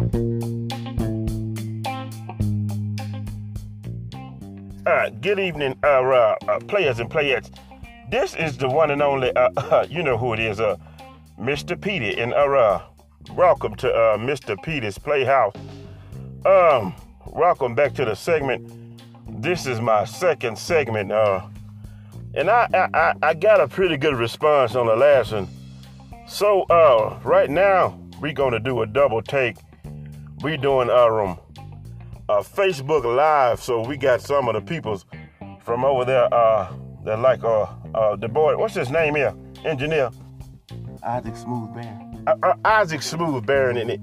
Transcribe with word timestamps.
Uh, 0.00 0.04
good 5.20 5.38
evening, 5.38 5.76
uh, 5.84 5.86
uh, 5.86 6.36
uh, 6.48 6.58
players 6.60 7.00
and 7.00 7.10
playettes. 7.10 7.50
This 8.10 8.34
is 8.34 8.56
the 8.56 8.66
one 8.66 8.90
and 8.90 9.02
only, 9.02 9.30
uh, 9.36 9.84
you 9.90 10.02
know 10.02 10.16
who 10.16 10.32
it 10.32 10.40
is, 10.40 10.58
uh, 10.58 10.76
Mr. 11.38 11.78
Petey. 11.78 12.18
And 12.18 12.32
uh, 12.32 12.80
welcome 13.32 13.74
to 13.76 13.92
uh, 13.92 14.16
Mr. 14.16 14.56
Petey's 14.62 14.96
Playhouse. 14.96 15.54
Um, 16.46 16.94
welcome 17.26 17.74
back 17.74 17.92
to 17.96 18.06
the 18.06 18.14
segment. 18.14 18.72
This 19.28 19.66
is 19.66 19.82
my 19.82 20.06
second 20.06 20.56
segment. 20.56 21.12
Uh, 21.12 21.42
and 22.32 22.48
I, 22.48 22.88
I, 22.94 23.12
I 23.22 23.34
got 23.34 23.60
a 23.60 23.68
pretty 23.68 23.98
good 23.98 24.16
response 24.16 24.76
on 24.76 24.86
the 24.86 24.96
last 24.96 25.32
one. 25.32 25.46
So 26.26 26.62
uh, 26.70 27.18
right 27.22 27.50
now 27.50 28.00
we're 28.18 28.32
gonna 28.32 28.60
do 28.60 28.80
a 28.80 28.86
double 28.86 29.20
take. 29.20 29.58
We 30.42 30.56
doing 30.56 30.88
our 30.88 31.22
um, 31.22 31.38
uh, 32.28 32.40
Facebook 32.40 33.04
Live, 33.04 33.60
so 33.60 33.80
we 33.86 33.98
got 33.98 34.22
some 34.22 34.48
of 34.48 34.54
the 34.54 34.62
peoples 34.62 35.04
from 35.62 35.84
over 35.84 36.04
there. 36.04 36.32
Uh, 36.32 36.72
that 37.04 37.18
like 37.18 37.42
uh, 37.44 37.66
uh 37.94 38.16
the 38.16 38.28
boy. 38.28 38.56
What's 38.56 38.74
his 38.74 38.90
name 38.90 39.14
here? 39.14 39.34
Engineer 39.64 40.10
Isaac 41.02 41.36
Smooth 41.36 41.74
Barron. 41.74 42.24
uh, 42.26 42.34
uh, 42.42 42.54
Isaac 42.64 43.02
Smooth 43.02 43.46
Barron 43.46 43.76
in 43.76 43.90
it. 43.90 44.00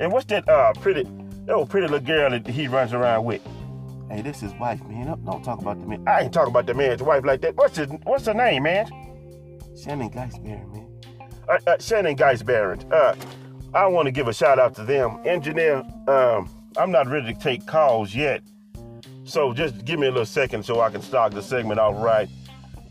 And 0.00 0.12
what's 0.12 0.26
that 0.26 0.48
uh 0.48 0.72
pretty 0.74 1.04
that 1.46 1.54
old 1.54 1.70
pretty 1.70 1.86
little 1.86 2.06
girl 2.06 2.30
that 2.30 2.46
he 2.46 2.68
runs 2.68 2.92
around 2.92 3.24
with? 3.24 3.42
Hey, 4.10 4.22
this 4.22 4.42
is 4.42 4.52
wife, 4.54 4.82
man. 4.84 5.06
Don't, 5.06 5.24
don't 5.24 5.42
talk 5.42 5.60
about 5.60 5.80
the 5.80 5.86
man. 5.86 6.06
I 6.06 6.22
ain't 6.22 6.32
talking 6.32 6.50
about 6.50 6.66
the 6.66 6.74
man's 6.74 7.02
wife 7.02 7.24
like 7.24 7.40
that. 7.42 7.56
What's 7.56 7.76
his 7.76 7.88
What's 8.04 8.26
her 8.26 8.34
name, 8.34 8.62
man? 8.64 8.86
Shannon 9.82 10.10
Geisberry, 10.10 10.72
man. 10.72 11.00
Uh, 11.48 11.58
uh, 11.66 11.78
Shannon 11.78 12.16
Geisberend. 12.16 12.90
Uh, 12.92 13.14
I 13.78 13.86
want 13.86 14.06
to 14.06 14.10
give 14.10 14.26
a 14.26 14.32
shout 14.32 14.58
out 14.58 14.74
to 14.74 14.82
them. 14.82 15.20
Engineer, 15.24 15.84
um, 16.08 16.50
I'm 16.76 16.90
not 16.90 17.06
ready 17.06 17.32
to 17.32 17.38
take 17.38 17.64
calls 17.64 18.12
yet. 18.12 18.42
So 19.22 19.52
just 19.52 19.84
give 19.84 20.00
me 20.00 20.08
a 20.08 20.10
little 20.10 20.26
second 20.26 20.64
so 20.64 20.80
I 20.80 20.90
can 20.90 21.00
start 21.00 21.32
the 21.32 21.40
segment 21.40 21.78
off 21.78 21.94
right. 22.02 22.28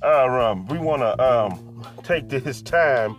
Uh, 0.02 0.27
um, 0.27 0.65
we 0.67 0.77
want 0.77 1.02
to 1.02 1.21
um, 1.21 1.85
take 2.03 2.30
this 2.30 2.61
time 2.61 3.17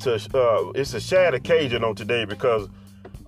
to, 0.00 0.16
uh, 0.16 0.70
it's 0.74 0.92
a 0.92 1.00
sad 1.00 1.32
occasion 1.32 1.82
on 1.82 1.94
today 1.94 2.26
because 2.26 2.68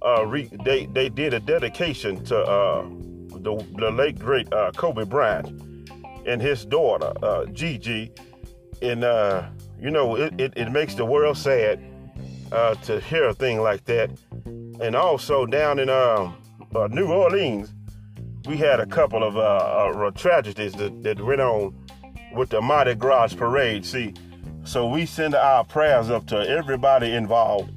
uh, 0.05 0.27
re- 0.27 0.51
they, 0.63 0.85
they 0.85 1.09
did 1.09 1.33
a 1.33 1.41
dedication 1.41 2.23
to 2.27 2.37
uh, 2.37 2.83
the, 2.83 3.67
the 3.79 3.91
late 3.91 4.19
great 4.19 4.53
uh, 4.53 4.73
Kobe 4.73 5.05
Bryant 5.05 5.49
and 6.27 6.43
his 6.43 6.67
daughter, 6.67 7.15
uh, 7.23 7.47
Gigi. 7.47 8.13
And, 8.83 9.05
uh, 9.05 9.49
you 9.81 9.91
know, 9.91 10.17
it, 10.17 10.39
it, 10.39 10.53
it 10.55 10.71
makes 10.71 10.93
the 10.97 11.07
world 11.07 11.39
sad 11.39 11.81
uh, 12.53 12.75
to 12.77 13.01
hear 13.01 13.29
a 13.29 13.35
thing 13.35 13.61
like 13.61 13.85
that. 13.85 14.11
And 14.81 14.95
also 14.95 15.47
down 15.47 15.79
in 15.79 15.89
um, 15.89 16.37
uh, 16.75 16.89
New 16.89 17.07
Orleans, 17.07 17.73
we 18.47 18.57
had 18.57 18.81
a 18.81 18.87
couple 18.87 19.23
of 19.23 19.37
uh, 19.37 19.41
uh, 19.41 20.11
tragedies 20.13 20.73
that, 20.75 21.03
that 21.03 21.21
went 21.21 21.41
on 21.41 21.75
with 22.33 22.51
the 22.51 22.61
Mardi 22.61 22.95
Gras 22.95 23.35
parade. 23.35 23.85
See, 23.85 24.15
so 24.65 24.87
we 24.87 25.07
send 25.07 25.35
our 25.35 25.65
prayers 25.65 26.11
up 26.11 26.27
to 26.29 26.37
everybody 26.37 27.13
involved 27.13 27.71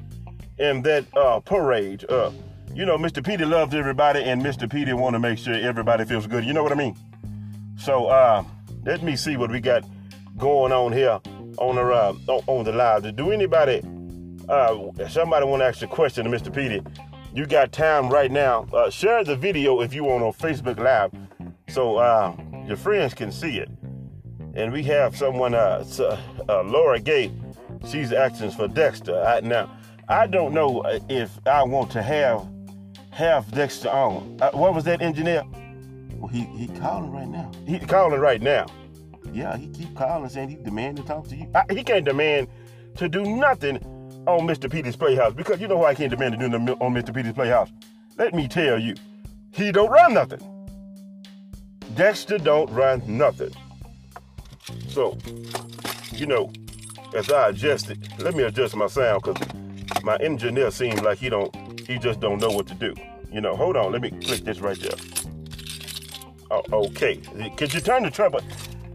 in 0.58 0.82
that 0.84 1.06
uh, 1.16 1.40
parade. 1.40 2.06
Uh, 2.10 2.32
you 2.74 2.86
know, 2.86 2.98
Mr. 2.98 3.26
Petey 3.26 3.46
loves 3.46 3.74
everybody, 3.74 4.24
and 4.24 4.42
Mr. 4.42 4.70
Petey 4.70 4.94
want 4.94 5.14
to 5.14 5.20
make 5.20 5.38
sure 5.38 5.54
everybody 5.54 6.06
feels 6.06 6.28
good. 6.28 6.46
You 6.46 6.54
know 6.54 6.64
what 6.64 6.72
I 6.72 6.76
mean? 6.76 6.96
So 7.78 8.06
uh, 8.08 8.44
let 8.84 9.04
me 9.04 9.16
see 9.16 9.38
what 9.38 9.52
we 9.52 9.60
got 9.60 9.84
going 10.38 10.72
on 10.72 10.94
here 10.94 11.20
on 11.58 11.76
the 11.76 12.44
on 12.48 12.64
the 12.64 12.72
live. 12.72 13.16
Do 13.16 13.32
anybody, 13.32 13.82
uh, 14.52 15.08
somebody 15.08 15.46
want 15.46 15.62
to 15.62 15.66
ask 15.66 15.82
a 15.82 15.88
question 15.88 16.26
to 16.26 16.30
Mr. 16.30 16.54
Petey? 16.54 16.82
You 17.34 17.46
got 17.46 17.72
time 17.72 18.10
right 18.10 18.30
now. 18.30 18.68
Uh, 18.74 18.90
share 18.90 19.24
the 19.24 19.36
video 19.36 19.82
if 19.82 19.94
you 19.94 20.04
want 20.04 20.24
on 20.24 20.34
Facebook 20.34 20.78
Live, 20.78 21.12
so 21.70 21.98
uh, 21.98 22.36
your 22.68 22.76
friends 22.76 23.14
can 23.14 23.32
see 23.32 23.58
it. 23.58 23.70
And 24.54 24.74
we 24.74 24.84
have 24.84 25.16
someone, 25.16 25.54
uh, 25.54 25.86
uh, 26.50 26.64
Laura 26.64 27.00
Gay. 27.00 27.32
She's 27.90 28.12
asking 28.12 28.52
for 28.52 28.68
Dexter. 28.68 29.24
I, 29.24 29.40
now, 29.40 29.72
I 30.10 30.28
don't 30.28 30.54
know 30.54 30.82
uh, 30.82 31.00
if 31.08 31.32
I 31.48 31.64
want 31.64 31.90
to 31.92 32.02
have 32.02 32.46
have 33.12 33.50
Dexter 33.52 33.90
on. 33.90 34.38
What 34.54 34.74
was 34.74 34.84
that 34.86 35.02
engineer? 35.02 35.44
Well, 36.16 36.28
he 36.28 36.44
he 36.58 36.68
calling 36.68 37.12
right 37.12 37.28
now. 37.28 37.50
He 37.66 37.80
calling 37.80 38.20
right 38.20 38.42
now. 38.42 38.66
Yeah, 39.32 39.56
he 39.56 39.70
keep 39.70 39.96
calling 39.96 40.30
saying 40.30 40.50
he 40.50 40.56
demand 40.58 40.98
to 40.98 41.04
talk 41.04 41.28
to 41.30 41.36
you. 41.36 41.50
I, 41.56 41.64
he 41.74 41.84
can't 41.84 42.04
demand 42.04 42.48
to 42.98 43.08
do 43.08 43.24
nothing 43.24 43.80
on 44.28 44.42
Mr. 44.48 44.72
Petey's 44.72 44.96
Playhouse 44.96 45.34
because 45.34 45.60
you 45.60 45.68
know 45.68 45.78
why 45.78 45.90
I 45.90 45.96
can't 45.96 46.10
demand 46.10 46.34
to 46.34 46.38
do 46.38 46.48
nothing 46.48 46.70
on 46.82 46.94
Mr. 46.94 47.14
Petey's 47.14 47.34
Playhouse. 47.34 47.72
Let 48.18 48.34
me 48.34 48.48
tell 48.48 48.80
you, 48.80 48.96
he 49.52 49.72
don't 49.72 49.90
run 49.90 50.14
nothing. 50.14 50.40
Dexter 51.96 52.38
don't 52.38 52.70
run 52.72 53.02
nothing. 53.06 53.52
So, 54.90 55.18
you 56.14 56.26
know, 56.26 56.52
as 57.16 57.32
I 57.32 57.50
adjust 57.50 57.90
it, 57.90 57.98
let 58.20 58.36
me 58.36 58.44
adjust 58.44 58.76
my 58.76 58.88
sound 58.88 59.24
because 59.24 60.04
my 60.04 60.16
engineer 60.18 60.72
seems 60.72 61.02
like 61.02 61.18
he 61.18 61.30
don't, 61.30 61.54
he 61.88 61.98
just 61.98 62.20
don't 62.20 62.40
know 62.40 62.52
what 62.52 62.68
to 62.68 62.76
do. 62.76 62.94
You 63.32 63.42
know, 63.42 63.56
hold 63.56 63.76
on, 63.76 63.92
let 63.92 64.02
me 64.02 64.12
click 64.12 64.42
this 64.42 64.60
right 64.60 64.80
there. 64.80 64.98
Oh, 66.50 66.64
okay. 66.72 67.18
Could 67.56 67.74
you 67.74 67.80
turn 67.80 68.04
the 68.04 68.12
treble? 68.12 68.42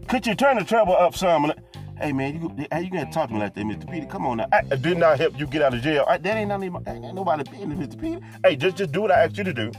Could 0.07 0.25
you 0.27 0.35
turn 0.35 0.57
the 0.57 0.63
treble 0.63 0.95
up 0.95 1.15
some? 1.15 1.51
Hey 1.99 2.13
man, 2.13 2.39
you 2.39 2.67
how 2.71 2.77
you 2.77 2.91
gonna 2.91 3.11
talk 3.11 3.29
to 3.29 3.33
me 3.33 3.39
like 3.39 3.55
that, 3.55 3.65
Mr. 3.65 3.89
Peter? 3.89 4.05
Come 4.05 4.27
on 4.27 4.37
now. 4.37 4.47
I, 4.51 4.61
I 4.71 4.75
did 4.75 4.99
not 4.99 5.17
help 5.19 5.39
you 5.39 5.47
get 5.47 5.63
out 5.63 5.73
of 5.73 5.81
jail. 5.81 6.05
I, 6.07 6.17
that 6.19 6.37
ain't 6.37 6.49
none 6.49 6.61
of 6.61 6.71
my, 6.71 6.79
that 6.81 6.95
ain't 6.95 7.15
nobody 7.15 7.43
business, 7.49 7.87
Mr. 7.87 7.99
Peter. 7.99 8.19
hey, 8.43 8.55
just 8.55 8.77
just 8.77 8.91
do 8.91 9.01
what 9.01 9.11
I 9.11 9.23
asked 9.23 9.35
you 9.35 9.43
to 9.43 9.53
do, 9.53 9.71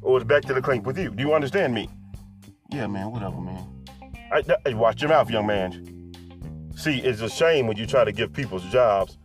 or 0.00 0.16
it's 0.16 0.26
back 0.26 0.42
to 0.44 0.54
the 0.54 0.62
clink 0.62 0.86
with 0.86 0.98
you. 0.98 1.10
Do 1.10 1.22
you 1.22 1.34
understand 1.34 1.74
me? 1.74 1.90
Yeah, 2.70 2.86
man, 2.86 3.10
whatever, 3.10 3.38
man. 3.38 3.66
I, 4.32 4.42
hey, 4.64 4.72
watch 4.72 5.02
your 5.02 5.10
mouth, 5.10 5.28
young 5.30 5.46
man. 5.46 6.14
See, 6.74 7.00
it's 7.00 7.20
a 7.20 7.28
shame 7.28 7.66
when 7.66 7.76
you 7.76 7.84
try 7.84 8.04
to 8.04 8.12
give 8.12 8.32
people's 8.32 8.64
jobs, 8.64 9.18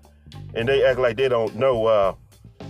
and 0.53 0.67
they 0.67 0.83
act 0.83 0.99
like 0.99 1.15
they 1.15 1.29
don't 1.29 1.55
know 1.55 1.85
uh, 1.85 2.13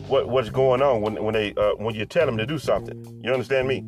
what 0.08 0.30
what's 0.30 0.52
going 0.52 0.84
on 0.84 1.02
when 1.02 1.24
when 1.24 1.34
they 1.34 1.56
uh, 1.56 1.72
when 1.78 1.96
you 1.96 2.06
tell 2.06 2.28
them 2.28 2.38
to 2.38 2.46
do 2.46 2.60
something. 2.60 3.22
You 3.24 3.34
understand 3.34 3.68
me? 3.68 3.84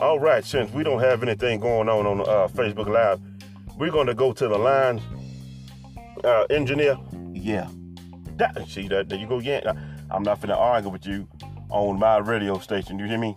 All 0.00 0.18
right, 0.18 0.44
since 0.44 0.72
we 0.72 0.82
don't 0.82 1.00
have 1.00 1.22
anything 1.22 1.60
going 1.60 1.88
on 1.88 2.06
on 2.06 2.20
uh, 2.22 2.48
Facebook 2.48 2.88
Live, 2.88 3.20
we're 3.76 3.90
going 3.90 4.06
to 4.06 4.14
go 4.14 4.32
to 4.32 4.48
the 4.48 4.58
line. 4.58 5.00
Uh, 6.24 6.44
engineer, 6.50 6.96
Yeah. 7.32 7.68
That, 8.36 8.68
see 8.68 8.86
that 8.88 9.08
there 9.08 9.18
you 9.18 9.26
go 9.26 9.38
again. 9.38 9.62
I'm 10.10 10.22
not 10.22 10.40
finna 10.40 10.56
argue 10.56 10.90
with 10.90 11.06
you 11.06 11.26
on 11.70 11.98
my 11.98 12.18
radio 12.18 12.58
station. 12.58 12.98
You 12.98 13.06
hear 13.06 13.18
me? 13.18 13.36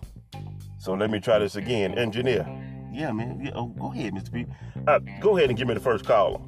So 0.78 0.92
let 0.94 1.10
me 1.10 1.20
try 1.20 1.38
this 1.38 1.56
again. 1.56 1.96
Engineer, 1.98 2.46
Yeah, 2.92 3.12
man. 3.12 3.40
Yeah, 3.42 3.52
oh, 3.54 3.66
go 3.68 3.92
ahead, 3.92 4.12
Mr. 4.14 4.32
P. 4.32 4.46
uh, 4.86 4.98
go 5.20 5.36
ahead 5.36 5.48
and 5.50 5.58
give 5.58 5.68
me 5.68 5.74
the 5.74 5.80
first 5.80 6.04
caller. 6.04 6.40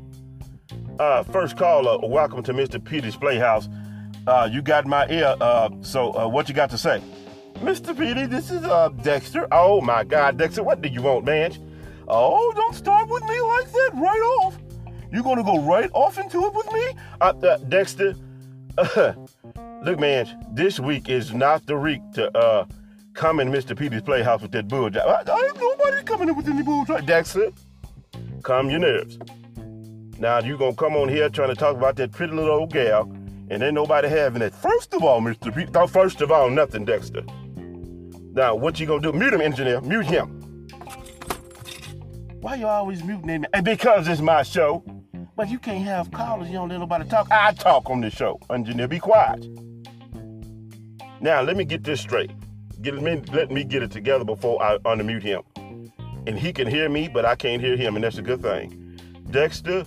Uh, 0.98 1.22
first 1.24 1.56
caller, 1.56 1.98
welcome 2.06 2.42
to 2.42 2.52
Mr. 2.52 2.82
Petey's 2.82 3.16
Playhouse. 3.16 3.68
Uh, 4.26 4.48
you 4.50 4.62
got 4.62 4.86
my 4.86 5.06
ear. 5.08 5.34
Uh, 5.40 5.70
so 5.80 6.12
uh, 6.12 6.28
what 6.28 6.48
you 6.48 6.54
got 6.54 6.70
to 6.70 6.78
say? 6.78 7.02
Mr. 7.56 7.96
Petey, 7.96 8.26
this 8.26 8.50
is 8.50 8.62
uh, 8.64 8.88
Dexter. 9.02 9.46
Oh 9.52 9.80
my 9.80 10.04
God, 10.04 10.36
Dexter, 10.36 10.62
what 10.62 10.80
do 10.82 10.88
you 10.88 11.02
want, 11.02 11.24
man? 11.24 11.52
Oh, 12.08 12.52
don't 12.54 12.74
start 12.74 13.08
with 13.08 13.22
me 13.24 13.40
like 13.40 13.70
that 13.72 13.90
right 13.94 14.20
off. 14.40 14.58
You 15.12 15.22
gonna 15.22 15.44
go 15.44 15.60
right 15.60 15.90
off 15.92 16.18
into 16.18 16.44
it 16.46 16.54
with 16.54 16.72
me? 16.72 16.82
Uh, 17.20 17.34
uh, 17.42 17.56
Dexter, 17.68 18.14
look, 19.84 19.98
man, 20.00 20.46
this 20.52 20.80
week 20.80 21.08
is 21.08 21.34
not 21.34 21.66
the 21.66 21.76
week 21.76 22.00
to 22.14 22.36
uh, 22.36 22.64
come 23.14 23.40
in 23.40 23.50
Mr. 23.50 23.76
Petey's 23.76 24.02
Playhouse 24.02 24.40
with 24.40 24.52
that 24.52 24.68
bull 24.68 24.88
job. 24.88 25.06
I, 25.06 25.30
I 25.30 25.46
ain't 25.46 25.60
nobody 25.60 26.02
coming 26.04 26.28
in 26.30 26.36
with 26.36 26.48
any 26.48 26.62
bull 26.62 26.84
job. 26.84 27.06
Dexter, 27.06 27.52
calm 28.42 28.70
your 28.70 28.80
nerves. 28.80 29.18
Now 30.18 30.38
you 30.38 30.56
gonna 30.56 30.74
come 30.74 30.96
on 30.96 31.08
here 31.08 31.28
trying 31.28 31.50
to 31.50 31.54
talk 31.54 31.76
about 31.76 31.96
that 31.96 32.12
pretty 32.12 32.32
little 32.32 32.54
old 32.54 32.72
gal, 32.72 33.02
and 33.50 33.62
ain't 33.62 33.74
nobody 33.74 34.08
having 34.08 34.40
it. 34.40 34.54
First 34.54 34.94
of 34.94 35.02
all, 35.02 35.20
Mr. 35.20 35.54
Pete, 35.54 35.68
oh, 35.76 35.86
first 35.86 36.20
of 36.22 36.32
all, 36.32 36.48
nothing, 36.48 36.84
Dexter. 36.84 37.22
Now 38.34 38.54
what 38.54 38.80
you 38.80 38.86
gonna 38.86 39.02
do? 39.02 39.12
Mute 39.12 39.34
him, 39.34 39.42
engineer. 39.42 39.80
Mute 39.82 40.06
him. 40.06 40.41
Why 42.42 42.56
you 42.56 42.66
always 42.66 43.04
muting 43.04 43.42
me? 43.42 43.46
And 43.52 43.64
because 43.64 44.08
it's 44.08 44.20
my 44.20 44.42
show, 44.42 44.82
But 45.36 45.48
you 45.48 45.60
can't 45.60 45.84
have 45.84 46.10
callers. 46.10 46.48
You 46.48 46.54
don't 46.54 46.68
let 46.70 46.80
nobody 46.80 47.08
talk. 47.08 47.28
I 47.30 47.52
talk 47.52 47.88
on 47.88 48.00
this 48.00 48.14
show. 48.14 48.40
Engineer, 48.50 48.88
be 48.88 48.98
quiet. 48.98 49.46
Now 51.20 51.40
let 51.40 51.56
me 51.56 51.64
get 51.64 51.84
this 51.84 52.00
straight. 52.00 52.32
Get 52.82 53.00
me, 53.00 53.22
let 53.32 53.52
me 53.52 53.62
get 53.62 53.84
it 53.84 53.92
together 53.92 54.24
before 54.24 54.60
I 54.60 54.78
unmute 54.78 55.22
him. 55.22 55.42
And 56.26 56.36
he 56.36 56.52
can 56.52 56.66
hear 56.66 56.88
me, 56.88 57.06
but 57.06 57.24
I 57.24 57.36
can't 57.36 57.62
hear 57.62 57.76
him, 57.76 57.94
and 57.94 58.04
that's 58.04 58.18
a 58.18 58.22
good 58.22 58.42
thing. 58.42 58.98
Dexter, 59.30 59.84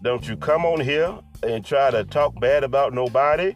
don't 0.00 0.26
you 0.26 0.36
come 0.38 0.64
on 0.64 0.80
here 0.80 1.18
and 1.42 1.62
try 1.62 1.90
to 1.90 2.04
talk 2.04 2.40
bad 2.40 2.64
about 2.64 2.94
nobody. 2.94 3.54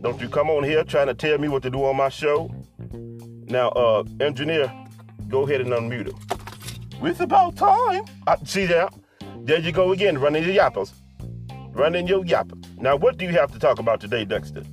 Don't 0.00 0.20
you 0.20 0.28
come 0.28 0.50
on 0.50 0.64
here 0.64 0.82
trying 0.82 1.06
to 1.06 1.14
tell 1.14 1.38
me 1.38 1.46
what 1.46 1.62
to 1.62 1.70
do 1.70 1.84
on 1.84 1.96
my 1.96 2.08
show. 2.08 2.52
Now, 3.46 3.68
uh, 3.68 4.02
engineer, 4.20 4.72
go 5.28 5.46
ahead 5.46 5.60
and 5.60 5.70
unmute 5.70 6.08
him. 6.08 6.47
It's 7.02 7.20
about 7.20 7.56
time. 7.56 8.04
I, 8.26 8.36
see 8.44 8.66
that? 8.66 8.92
There 9.42 9.58
you 9.60 9.72
go 9.72 9.92
again, 9.92 10.18
running 10.18 10.44
your 10.44 10.52
yappers. 10.54 10.92
Running 11.72 12.08
your 12.08 12.24
yappers. 12.24 12.66
Now, 12.80 12.96
what 12.96 13.18
do 13.18 13.24
you 13.24 13.32
have 13.32 13.52
to 13.52 13.58
talk 13.58 13.78
about 13.78 14.00
today, 14.00 14.24
Dexter? 14.24 14.64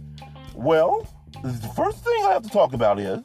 Well, 0.56 1.08
the 1.44 1.72
first 1.76 2.04
thing 2.04 2.26
I 2.26 2.32
have 2.32 2.44
to 2.44 2.50
talk 2.50 2.74
about 2.74 3.00
is 3.00 3.20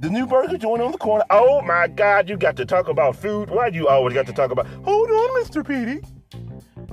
the 0.00 0.10
new 0.10 0.26
burger 0.26 0.58
joint 0.58 0.82
on 0.82 0.90
the 0.90 0.98
corner. 0.98 1.24
Oh 1.30 1.62
my 1.62 1.86
God, 1.86 2.28
you 2.28 2.36
got 2.36 2.56
to 2.56 2.64
talk 2.66 2.88
about 2.88 3.14
food. 3.14 3.48
Why 3.48 3.70
do 3.70 3.78
you 3.78 3.86
always 3.86 4.14
got 4.14 4.26
to 4.26 4.32
talk 4.32 4.50
about? 4.50 4.66
Hold 4.84 5.08
on, 5.08 5.42
Mr. 5.42 5.66
Petey. 5.66 6.04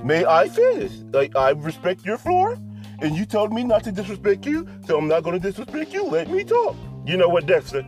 May 0.04 0.24
I 0.24 0.48
finish? 0.48 0.92
Like 1.12 1.34
I 1.34 1.50
respect 1.50 2.04
your 2.04 2.18
floor, 2.18 2.56
and 3.00 3.16
you 3.16 3.26
told 3.26 3.52
me 3.52 3.64
not 3.64 3.82
to 3.84 3.92
disrespect 3.92 4.46
you, 4.46 4.68
so 4.86 4.96
I'm 4.96 5.08
not 5.08 5.24
going 5.24 5.40
to 5.40 5.44
disrespect 5.44 5.92
you. 5.92 6.04
Let 6.04 6.30
me 6.30 6.44
talk. 6.44 6.76
You 7.06 7.16
know 7.16 7.28
what, 7.28 7.46
Dexter? 7.46 7.82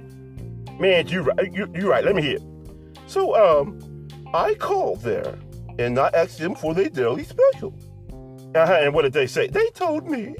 Man, 0.81 1.07
you're 1.07 1.23
right. 1.23 1.53
You, 1.53 1.71
you 1.75 1.89
right. 1.89 2.05
Let 2.05 2.17
me 2.17 2.23
hear. 2.23 2.39
So, 3.11 3.35
um, 3.35 3.77
I 4.33 4.55
called 4.55 5.03
there 5.03 5.37
and 5.81 5.99
I 5.99 6.11
asked 6.15 6.39
them 6.39 6.55
for 6.55 6.75
their 6.75 6.89
daily 6.89 7.25
special. 7.25 7.75
Uh-huh, 8.55 8.79
and 8.83 8.95
what 8.95 9.03
did 9.03 9.13
they 9.13 9.27
say? 9.27 9.49
They 9.49 9.69
told 9.71 10.09
me 10.09 10.37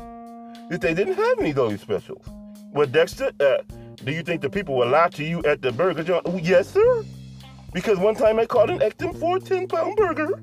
that 0.71 0.81
they 0.81 0.95
didn't 0.95 1.15
have 1.15 1.41
any 1.41 1.53
daily 1.53 1.79
specials. 1.79 2.25
Well, 2.73 2.87
Dexter, 2.87 3.33
uh, 3.41 3.63
do 4.05 4.13
you 4.13 4.23
think 4.23 4.41
the 4.41 4.49
people 4.49 4.77
will 4.77 4.89
lie 4.89 5.09
to 5.09 5.25
you 5.25 5.43
at 5.43 5.63
the 5.63 5.73
burger 5.73 6.05
joint? 6.05 6.23
Oh, 6.27 6.37
yes, 6.37 6.71
sir. 6.71 7.05
Because 7.73 7.99
one 7.99 8.15
time 8.15 8.39
I 8.39 8.47
called 8.47 8.71
and 8.71 8.81
asked 8.85 8.99
them 8.99 9.15
for 9.15 9.39
a 9.39 9.41
10 9.41 9.67
pound 9.67 9.97
burger, 9.97 10.41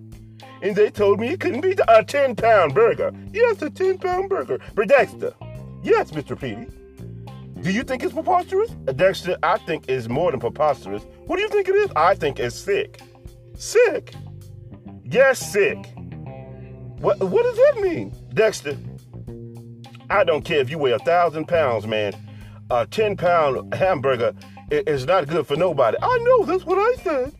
and 0.62 0.76
they 0.76 0.90
told 0.90 1.22
me 1.22 1.30
it 1.30 1.40
couldn't 1.40 1.62
be 1.62 1.78
a 1.88 2.04
10 2.04 2.36
pound 2.36 2.76
burger. 2.76 3.14
Yes, 3.32 3.62
a 3.62 3.70
10 3.70 4.00
pound 4.00 4.28
burger. 4.28 4.60
But 4.76 4.90
Dexter, 4.90 5.34
yes, 5.82 6.12
Mr. 6.12 6.38
Petey. 6.38 6.68
Do 7.62 7.72
you 7.72 7.84
think 7.84 8.04
it's 8.04 8.14
preposterous? 8.14 8.70
Dexter, 8.96 9.38
I 9.42 9.58
think 9.58 9.86
it's 9.88 10.08
more 10.08 10.32
than 10.32 10.40
preposterous. 10.40 11.04
What 11.26 11.38
do 11.38 11.42
you 11.42 11.50
think 11.50 11.68
it 11.68 11.76
is? 11.76 11.92
I 11.96 12.14
think 12.14 12.40
it's 12.40 12.56
sick. 12.56 13.02
Sick? 13.56 14.14
Yes, 15.04 15.40
sick. 15.40 15.78
What, 17.00 17.20
what 17.20 17.44
does 17.44 17.56
that 17.56 17.82
mean? 17.82 18.14
Dexter, 18.34 18.78
I 20.10 20.24
don't 20.24 20.46
care 20.46 20.60
if 20.60 20.70
you 20.70 20.78
weigh 20.78 20.92
a 20.92 21.00
thousand 21.00 21.48
pounds, 21.48 21.88
man. 21.88 22.14
A 22.70 22.86
10 22.86 23.18
pound 23.18 23.74
hamburger 23.74 24.34
is 24.70 25.06
not 25.06 25.28
good 25.28 25.48
for 25.48 25.56
nobody. 25.56 25.98
I 26.02 26.18
know, 26.20 26.46
that's 26.46 26.66
what 26.66 26.78
I 26.78 27.02
said. 27.02 27.34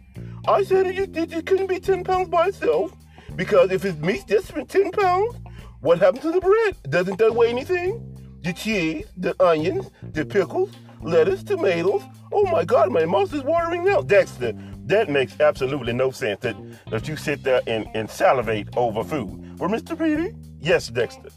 I 0.48 0.64
said 0.64 0.88
it, 0.88 1.16
it, 1.16 1.34
it 1.34 1.46
couldn't 1.46 1.68
be 1.68 1.80
10 1.80 2.04
pounds 2.04 2.30
by 2.30 2.48
itself 2.48 2.92
because 3.36 3.72
if 3.72 3.86
it 3.86 4.00
meets 4.00 4.24
just 4.24 4.54
10 4.54 4.92
pounds, 4.92 5.36
what 5.82 6.00
happens 6.00 6.24
to 6.24 6.32
the 6.32 6.42
bread? 6.42 6.76
Doesn't 6.90 7.20
that 7.20 7.36
weigh 7.36 7.50
anything? 7.50 8.07
The 8.48 8.54
cheese, 8.54 9.06
the 9.18 9.36
onions, 9.44 9.92
the 10.14 10.26
pickles, 10.26 10.70
lettuce, 11.02 11.44
tomatoes. 11.44 12.02
Oh 12.32 12.44
my 12.44 12.64
God, 12.64 12.94
my 12.94 13.04
mouth 13.04 13.34
is 13.34 13.44
watering 13.44 13.84
now. 13.84 14.00
Dexter, 14.00 14.54
that 14.86 15.10
makes 15.10 15.38
absolutely 15.42 15.92
no 15.92 16.12
sense 16.12 16.40
that, 16.44 16.56
that 16.90 17.10
you 17.10 17.18
sit 17.18 17.44
there 17.44 17.60
and, 17.68 17.90
and 17.94 18.10
salivate 18.10 18.70
over 18.78 19.04
food. 19.04 19.60
Well, 19.60 19.70
Mr. 19.70 20.00
Petey? 20.00 20.34
Yes, 20.62 20.88
Dexter. 20.88 21.28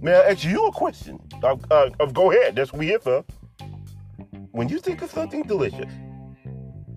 May 0.00 0.14
I 0.14 0.30
ask 0.30 0.42
you 0.42 0.66
a 0.66 0.72
question? 0.72 1.20
Uh, 1.42 1.56
uh, 1.70 1.90
uh, 2.00 2.06
go 2.06 2.32
ahead. 2.32 2.56
That's 2.56 2.72
what 2.72 2.78
we're 2.78 2.88
here 2.92 2.98
for. 2.98 3.26
When 4.52 4.70
you 4.70 4.78
think 4.78 5.02
of 5.02 5.10
something 5.10 5.42
delicious, 5.42 5.92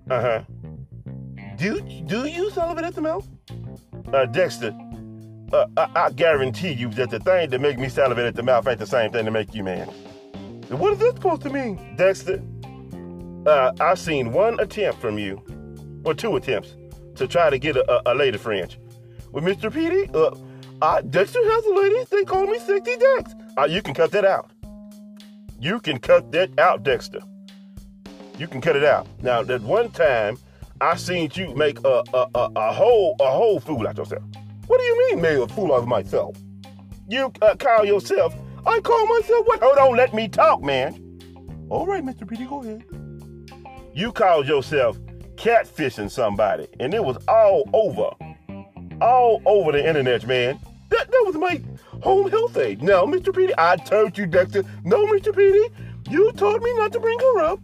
uh 0.08 0.22
huh. 0.22 0.42
Do 1.58 1.82
do 2.06 2.24
you 2.24 2.50
salivate 2.52 2.86
at 2.86 2.94
the 2.94 3.02
mouth? 3.02 3.28
Uh, 4.14 4.24
Dexter, 4.24 4.74
uh, 5.52 5.66
I, 5.76 5.90
I, 5.94 6.10
guarantee 6.10 6.72
you 6.72 6.88
that 6.90 7.10
the 7.10 7.20
thing 7.20 7.50
that 7.50 7.60
make 7.60 7.78
me 7.78 7.88
salivate 7.88 8.26
at 8.26 8.34
the 8.34 8.42
mouth 8.42 8.66
ain't 8.66 8.78
the 8.78 8.86
same 8.86 9.12
thing 9.12 9.24
that 9.24 9.30
make 9.30 9.54
you 9.54 9.62
man. 9.62 9.88
What 10.68 10.94
is 10.94 10.98
this 10.98 11.14
supposed 11.14 11.42
to 11.42 11.50
mean, 11.50 11.78
Dexter? 11.96 12.42
Uh, 13.46 13.72
I 13.80 13.94
seen 13.94 14.32
one 14.32 14.58
attempt 14.60 15.00
from 15.00 15.18
you, 15.18 15.42
or 16.04 16.14
two 16.14 16.36
attempts, 16.36 16.74
to 17.16 17.26
try 17.26 17.50
to 17.50 17.58
get 17.58 17.76
a, 17.76 18.08
a, 18.08 18.12
a 18.12 18.14
lady 18.14 18.38
friend. 18.38 18.74
With 19.32 19.44
Mr. 19.44 19.72
Petey, 19.72 20.10
uh, 20.14 20.34
uh, 20.80 21.00
Dexter 21.02 21.42
has 21.42 21.66
a 21.66 21.74
lady. 21.74 22.04
They 22.10 22.24
call 22.24 22.46
me 22.46 22.58
Sexy 22.58 22.96
Dex. 22.96 23.34
Uh, 23.58 23.64
you 23.64 23.82
can 23.82 23.94
cut 23.94 24.10
that 24.12 24.24
out. 24.24 24.50
You 25.60 25.80
can 25.80 25.98
cut 25.98 26.32
that 26.32 26.58
out, 26.58 26.82
Dexter. 26.82 27.20
You 28.38 28.48
can 28.48 28.60
cut 28.60 28.76
it 28.76 28.84
out. 28.84 29.06
Now, 29.22 29.42
that 29.42 29.60
one 29.62 29.90
time, 29.90 30.38
I 30.80 30.96
seen 30.96 31.30
you 31.34 31.54
make 31.54 31.78
a, 31.84 32.02
a, 32.14 32.26
a, 32.34 32.50
a 32.56 32.72
whole 32.72 33.14
a 33.20 33.30
whole 33.30 33.60
fool 33.60 33.86
out 33.86 33.98
yourself. 33.98 34.24
What 34.72 34.80
do 34.80 34.86
you 34.86 35.08
mean, 35.10 35.20
make 35.20 35.36
a 35.36 35.46
fool 35.48 35.74
of 35.74 35.86
myself? 35.86 36.34
You 37.06 37.30
uh, 37.42 37.56
call 37.56 37.84
yourself. 37.84 38.34
I 38.64 38.80
call 38.80 39.06
myself 39.06 39.46
what? 39.46 39.58
Oh, 39.60 39.74
don't 39.74 39.98
let 39.98 40.14
me 40.14 40.28
talk, 40.28 40.62
man. 40.62 40.94
All 41.68 41.84
right, 41.84 42.02
Mr. 42.02 42.26
Petey, 42.26 42.46
go 42.46 42.62
ahead. 42.62 42.82
You 43.92 44.12
called 44.12 44.48
yourself 44.48 44.96
catfishing 45.36 46.10
somebody, 46.10 46.68
and 46.80 46.94
it 46.94 47.04
was 47.04 47.18
all 47.28 47.68
over, 47.74 48.12
all 49.02 49.42
over 49.44 49.72
the 49.72 49.86
internet, 49.86 50.26
man. 50.26 50.58
That, 50.88 51.10
that 51.10 51.22
was 51.26 51.34
my 51.34 51.60
home 52.02 52.30
health 52.30 52.56
aide. 52.56 52.82
Now, 52.82 53.04
Mr. 53.04 53.36
Petey, 53.36 53.52
I 53.58 53.76
told 53.76 54.16
you, 54.16 54.24
Dexter. 54.24 54.64
No, 54.84 55.06
Mr. 55.08 55.36
Petey, 55.36 55.68
you 56.08 56.32
told 56.32 56.62
me 56.62 56.74
not 56.78 56.92
to 56.92 57.00
bring 57.00 57.18
her 57.18 57.40
up, 57.40 57.60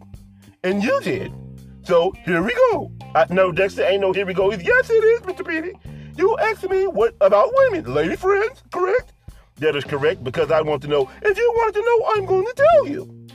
and 0.63 0.83
you 0.83 1.01
did. 1.01 1.33
So 1.81 2.13
here 2.23 2.43
we 2.43 2.53
go. 2.71 2.91
I, 3.15 3.25
no, 3.31 3.51
Dexter, 3.51 3.81
ain't 3.81 4.01
no 4.01 4.13
here 4.13 4.27
we 4.27 4.35
go. 4.35 4.51
Yes, 4.51 4.91
it 4.91 5.03
is, 5.03 5.21
Mr. 5.21 5.43
Petey. 5.43 5.73
You 6.19 6.37
asked 6.39 6.69
me 6.69 6.85
what 6.85 7.15
about 7.21 7.49
women, 7.55 7.93
lady 7.93 8.17
friends, 8.17 8.61
correct? 8.73 9.13
That 9.55 9.77
is 9.77 9.85
correct 9.85 10.21
because 10.21 10.51
I 10.51 10.61
want 10.61 10.81
to 10.81 10.89
know. 10.89 11.09
If 11.21 11.37
you 11.37 11.53
want 11.55 11.73
to 11.75 11.81
know, 11.81 12.11
I'm 12.13 12.25
going 12.25 12.45
to 12.45 12.53
tell 12.53 12.87
you. 12.87 13.27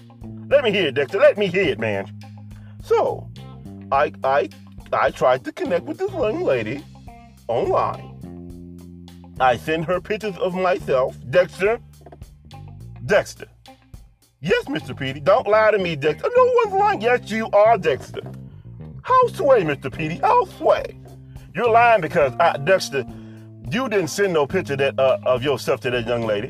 Let 0.51 0.65
me 0.65 0.71
hear 0.71 0.89
it, 0.89 0.95
Dexter. 0.95 1.19
Let 1.19 1.39
me 1.39 1.47
hear 1.47 1.65
it, 1.65 1.79
man. 1.79 2.05
So, 2.83 3.31
I 3.91 4.13
I 4.23 4.51
I 4.93 5.11
tried 5.13 5.45
to 5.47 5.53
connect 5.53 5.87
with 5.87 5.97
this 5.97 6.13
young 6.13 6.43
lady 6.43 6.85
online 7.49 8.15
I 9.41 9.57
send 9.57 9.87
her 9.87 9.99
pictures 9.99 10.37
of 10.37 10.55
myself. 10.55 11.17
Dexter. 11.31 11.81
Dexter. 13.07 13.47
Yes, 14.43 14.67
Mr. 14.67 14.95
Petey. 14.97 15.21
Don't 15.21 15.49
lie 15.49 15.71
to 15.71 15.79
me, 15.79 15.97
Dexter. 15.97 16.29
No 16.37 16.53
one's 16.65 16.75
lying. 16.75 17.01
Yes, 17.01 17.31
you 17.31 17.49
are, 17.51 17.79
Dexter. 17.79 18.21
How 19.03 19.27
sway, 19.29 19.63
Mr. 19.63 19.91
Petey? 19.91 20.17
How 20.17 20.45
sway? 20.45 21.01
You're 21.55 21.71
lying 21.71 22.01
because, 22.01 22.33
uh, 22.41 22.57
Dexter, 22.57 23.05
you 23.71 23.89
didn't 23.89 24.09
send 24.09 24.33
no 24.33 24.45
picture 24.45 24.77
that 24.77 24.99
uh, 24.99 25.19
of 25.25 25.45
yourself 25.45 25.81
to 25.83 25.91
that 25.91 26.05
young 26.07 26.27
lady. 26.27 26.49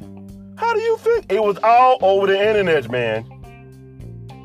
How 0.56 0.72
do 0.72 0.80
you 0.80 0.96
think? 0.96 1.30
It 1.30 1.42
was 1.42 1.58
all 1.62 1.98
over 2.00 2.26
the 2.26 2.38
internet, 2.38 2.90
man. 2.90 3.30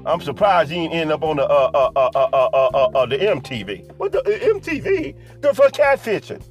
I'm 0.06 0.19
surprised 0.21 0.71
you 0.71 0.77
didn't 0.77 0.94
end 0.94 1.11
up 1.11 1.23
on 1.23 1.38
the 1.38 1.47
uh 1.47 1.71
uh 1.73 1.91
uh 1.95 2.09
uh 2.13 2.29
uh 2.33 2.50
uh, 2.53 2.69
uh, 2.73 2.97
uh 2.97 3.06
the 3.06 3.17
MTV. 3.17 3.95
What 3.97 4.11
the 4.11 4.19
uh, 4.19 4.53
MTV? 4.59 5.15
The 5.41 5.53
for 5.53 5.67
catfishing. 5.67 6.44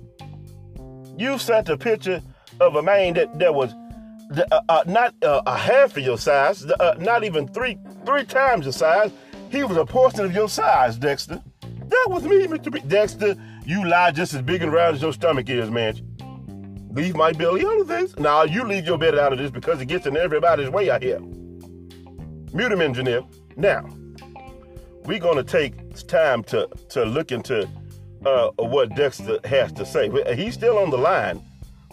You 1.19 1.38
sent 1.38 1.69
a 1.69 1.76
picture 1.76 2.22
of 2.60 2.76
a 2.76 2.82
man 2.82 3.14
that, 3.14 3.38
that 3.38 3.55
was 3.55 3.75
uh, 4.37 4.60
uh, 4.69 4.84
not 4.87 5.14
uh, 5.22 5.43
a 5.46 5.56
half 5.56 5.96
of 5.96 6.02
your 6.02 6.19
size, 6.19 6.64
uh, 6.64 6.94
not 6.99 7.25
even 7.25 7.49
three 7.49 7.79
three 8.06 8.24
times 8.24 8.65
your 8.65 8.72
size. 8.72 9.10
He 9.50 9.65
was 9.65 9.77
a 9.77 9.84
portion 9.84 10.24
of 10.24 10.34
your 10.34 10.48
size, 10.48 10.96
Dexter. 10.96 11.43
That 11.88 12.06
was 12.08 12.22
me, 12.24 12.46
Mr. 12.46 12.72
B. 12.72 12.81
Dexter. 12.86 13.34
You 13.69 13.87
lie 13.87 14.13
just 14.13 14.32
as 14.32 14.41
big 14.41 14.63
and 14.63 14.72
round 14.72 14.96
as 14.96 15.03
your 15.03 15.13
stomach 15.13 15.51
is, 15.51 15.70
man. 15.70 15.94
Leave 16.94 17.15
my 17.15 17.32
belly 17.32 17.67
out 17.67 17.82
of 17.82 17.87
this. 17.87 18.17
Now 18.17 18.44
you 18.44 18.65
leave 18.65 18.87
your 18.87 18.96
belly 18.96 19.20
out 19.20 19.34
of 19.34 19.39
this 19.39 19.51
because 19.51 19.79
it 19.82 19.89
gets 19.89 20.06
in 20.06 20.17
everybody's 20.17 20.70
way 20.70 20.89
out 20.89 21.03
here. 21.03 21.20
Mute 21.20 22.72
him, 22.72 22.81
engineer. 22.81 23.25
Now, 23.58 23.87
we're 25.05 25.19
gonna 25.19 25.44
take 25.44 25.75
time 26.06 26.44
to 26.44 26.67
to 26.89 27.05
look 27.05 27.31
into 27.31 27.69
uh, 28.25 28.53
what 28.56 28.94
Dexter 28.94 29.39
has 29.44 29.70
to 29.72 29.84
say. 29.84 30.10
He's 30.34 30.55
still 30.55 30.79
on 30.79 30.89
the 30.89 30.96
line, 30.96 31.44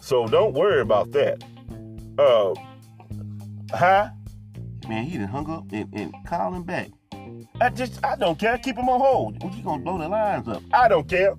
so 0.02 0.28
don't 0.28 0.54
worry 0.54 0.80
about 0.80 1.12
that. 1.12 1.44
Uh, 2.18 2.56
huh? 3.76 4.12
Man, 4.88 5.04
he 5.04 5.18
done 5.18 5.28
hung 5.28 5.50
up 5.50 5.66
and, 5.74 5.94
and 5.94 6.14
call 6.26 6.54
him 6.54 6.64
back. 6.64 6.92
I 7.60 7.68
just, 7.68 8.00
I 8.02 8.16
don't 8.16 8.40
care. 8.40 8.58
Keep 8.60 8.78
him 8.78 8.88
on 8.88 9.02
hold. 9.02 9.44
You 9.44 9.62
gonna 9.62 9.84
blow 9.84 9.98
the 9.98 10.08
lines 10.08 10.48
up? 10.48 10.64
I 10.72 10.88
don't 10.88 11.10
care. 11.10 11.36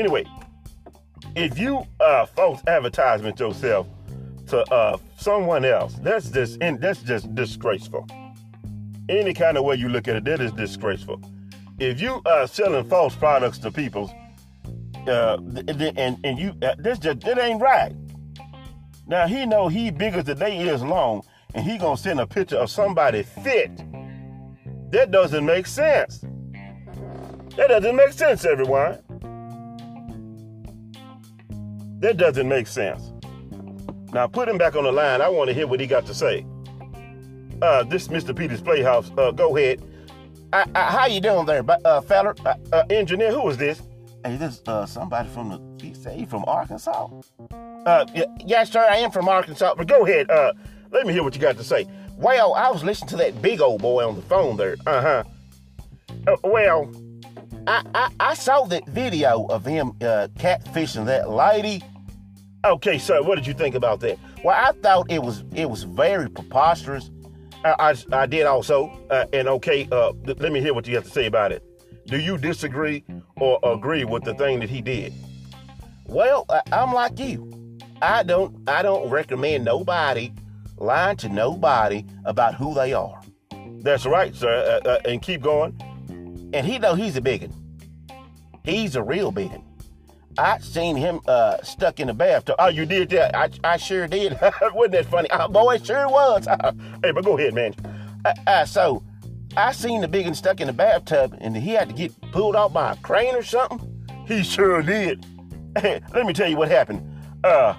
Anyway, 0.00 0.24
if 1.36 1.58
you 1.58 1.84
uh 2.00 2.24
false 2.24 2.62
advertisement 2.66 3.38
yourself 3.38 3.86
to 4.46 4.58
uh 4.72 4.96
someone 5.18 5.64
else, 5.64 5.94
that's 6.02 6.30
just 6.30 6.58
that's 6.58 7.02
just 7.02 7.34
disgraceful. 7.34 8.06
Any 9.10 9.34
kind 9.34 9.58
of 9.58 9.64
way 9.64 9.76
you 9.76 9.90
look 9.90 10.08
at 10.08 10.16
it, 10.16 10.24
that 10.24 10.40
is 10.40 10.52
disgraceful 10.52 11.20
if 11.78 12.00
you 12.00 12.22
are 12.24 12.46
selling 12.46 12.88
false 12.88 13.14
products 13.14 13.58
to 13.58 13.70
people, 13.70 14.10
uh, 15.06 15.38
and 15.96 16.18
and 16.24 16.38
you 16.38 16.54
uh, 16.62 16.74
this 16.78 16.98
just 16.98 17.26
it 17.26 17.38
ain't 17.38 17.60
right. 17.60 17.92
Now 19.06 19.26
he 19.26 19.44
know 19.44 19.68
he 19.68 19.90
bigger 19.90 20.18
as 20.18 20.24
the 20.24 20.34
day 20.34 20.60
is 20.60 20.82
long, 20.82 21.24
and 21.54 21.62
he 21.62 21.76
gonna 21.76 21.98
send 21.98 22.20
a 22.20 22.26
picture 22.26 22.56
of 22.56 22.70
somebody 22.70 23.22
fit. 23.22 23.76
That 24.92 25.10
doesn't 25.10 25.44
make 25.44 25.66
sense. 25.66 26.24
That 27.56 27.68
doesn't 27.68 27.96
make 27.96 28.12
sense, 28.12 28.46
everyone. 28.46 28.98
That 32.00 32.16
doesn't 32.16 32.48
make 32.48 32.66
sense. 32.66 33.12
Now 34.12 34.26
put 34.26 34.48
him 34.48 34.58
back 34.58 34.74
on 34.74 34.84
the 34.84 34.92
line. 34.92 35.20
I 35.20 35.28
want 35.28 35.48
to 35.48 35.54
hear 35.54 35.66
what 35.66 35.80
he 35.80 35.86
got 35.86 36.06
to 36.06 36.14
say. 36.14 36.44
Uh, 37.62 37.84
this 37.84 38.08
Mr. 38.08 38.34
Peters 38.34 38.60
Playhouse. 38.60 39.10
Uh, 39.16 39.30
go 39.30 39.56
ahead. 39.56 39.82
Uh, 40.52 40.64
uh, 40.74 40.90
how 40.90 41.06
you 41.06 41.20
doing 41.20 41.46
there, 41.46 41.64
uh, 41.84 42.00
fella? 42.00 42.34
Uh, 42.44 42.54
uh, 42.72 42.82
engineer, 42.90 43.30
who 43.30 43.48
is 43.48 43.56
this? 43.56 43.82
Hey, 44.24 44.36
this 44.36 44.60
uh 44.66 44.84
somebody 44.84 45.28
from 45.28 45.48
the. 45.48 45.84
He 45.84 45.94
say 45.94 46.26
from 46.26 46.44
Arkansas. 46.46 47.08
Uh, 47.86 48.04
yeah, 48.14 48.24
yes, 48.44 48.70
sir, 48.70 48.86
I 48.90 48.96
am 48.96 49.10
from 49.10 49.28
Arkansas. 49.28 49.74
But 49.76 49.86
go 49.86 50.04
ahead. 50.04 50.30
Uh, 50.30 50.52
let 50.90 51.06
me 51.06 51.12
hear 51.12 51.22
what 51.22 51.34
you 51.34 51.40
got 51.40 51.56
to 51.56 51.64
say. 51.64 51.86
Well, 52.16 52.54
I 52.54 52.70
was 52.70 52.82
listening 52.84 53.08
to 53.10 53.16
that 53.16 53.40
big 53.40 53.60
old 53.60 53.80
boy 53.80 54.06
on 54.06 54.16
the 54.16 54.22
phone 54.22 54.56
there. 54.56 54.76
Uh-huh. 54.86 55.24
Uh, 56.26 56.36
well, 56.44 56.92
I, 57.66 57.82
I, 57.94 58.10
I 58.20 58.34
saw 58.34 58.64
that 58.64 58.86
video 58.86 59.46
of 59.48 59.64
him 59.64 59.90
uh, 60.02 60.28
catfishing 60.38 61.06
that 61.06 61.30
lady. 61.30 61.82
Okay, 62.64 62.98
sir, 62.98 63.22
what 63.22 63.36
did 63.36 63.46
you 63.46 63.54
think 63.54 63.74
about 63.74 64.00
that? 64.00 64.18
Well, 64.44 64.56
I 64.56 64.72
thought 64.80 65.10
it 65.10 65.22
was 65.22 65.44
it 65.54 65.68
was 65.68 65.84
very 65.84 66.28
preposterous. 66.28 67.10
I, 67.64 67.94
I, 68.12 68.22
I 68.22 68.26
did 68.26 68.46
also, 68.46 68.90
uh, 69.10 69.26
and 69.32 69.46
okay, 69.48 69.86
uh, 69.92 70.12
th- 70.24 70.38
let 70.38 70.50
me 70.50 70.60
hear 70.60 70.72
what 70.72 70.86
you 70.86 70.94
have 70.94 71.04
to 71.04 71.10
say 71.10 71.26
about 71.26 71.52
it. 71.52 71.62
Do 72.06 72.18
you 72.18 72.38
disagree 72.38 73.04
or 73.36 73.60
agree 73.62 74.04
with 74.04 74.24
the 74.24 74.34
thing 74.34 74.60
that 74.60 74.70
he 74.70 74.80
did? 74.80 75.12
Well, 76.06 76.46
I, 76.48 76.62
I'm 76.72 76.92
like 76.92 77.18
you. 77.18 77.78
I 78.02 78.22
don't 78.22 78.68
I 78.68 78.82
don't 78.82 79.10
recommend 79.10 79.64
nobody 79.64 80.32
lying 80.78 81.16
to 81.18 81.28
nobody 81.28 82.04
about 82.24 82.54
who 82.54 82.74
they 82.74 82.94
are. 82.94 83.20
That's 83.82 84.06
right, 84.06 84.34
sir, 84.34 84.80
uh, 84.84 84.88
uh, 84.88 84.98
and 85.04 85.20
keep 85.22 85.42
going. 85.42 85.78
And 86.52 86.66
he 86.66 86.78
know 86.78 86.94
he's 86.94 87.16
a 87.16 87.20
biggin. 87.20 87.52
He's 88.64 88.96
a 88.96 89.02
real 89.02 89.30
biggin. 89.30 89.62
I 90.40 90.58
seen 90.60 90.96
him 90.96 91.20
uh, 91.28 91.62
stuck 91.62 92.00
in 92.00 92.06
the 92.06 92.14
bathtub. 92.14 92.56
Oh, 92.58 92.68
you 92.68 92.86
did 92.86 93.10
that? 93.10 93.36
I, 93.36 93.50
I 93.62 93.76
sure 93.76 94.08
did. 94.08 94.38
Wasn't 94.72 94.92
that 94.92 95.04
funny? 95.04 95.28
Uh, 95.28 95.46
boy, 95.48 95.74
it 95.74 95.84
sure 95.84 96.08
was. 96.08 96.46
hey, 97.04 97.10
but 97.10 97.24
go 97.26 97.36
ahead, 97.36 97.52
man. 97.52 97.74
Uh, 98.24 98.32
uh, 98.46 98.64
so, 98.64 99.02
I 99.54 99.72
seen 99.72 100.00
the 100.00 100.08
biggin 100.08 100.34
stuck 100.34 100.62
in 100.62 100.66
the 100.66 100.72
bathtub, 100.72 101.36
and 101.42 101.54
he 101.54 101.72
had 101.72 101.90
to 101.90 101.94
get 101.94 102.18
pulled 102.32 102.56
off 102.56 102.72
by 102.72 102.92
a 102.92 102.96
crane 102.96 103.34
or 103.34 103.42
something. 103.42 104.06
He 104.26 104.42
sure 104.42 104.80
did. 104.80 105.26
Let 105.82 106.24
me 106.24 106.32
tell 106.32 106.48
you 106.48 106.56
what 106.56 106.70
happened. 106.70 107.06
Uh, 107.44 107.74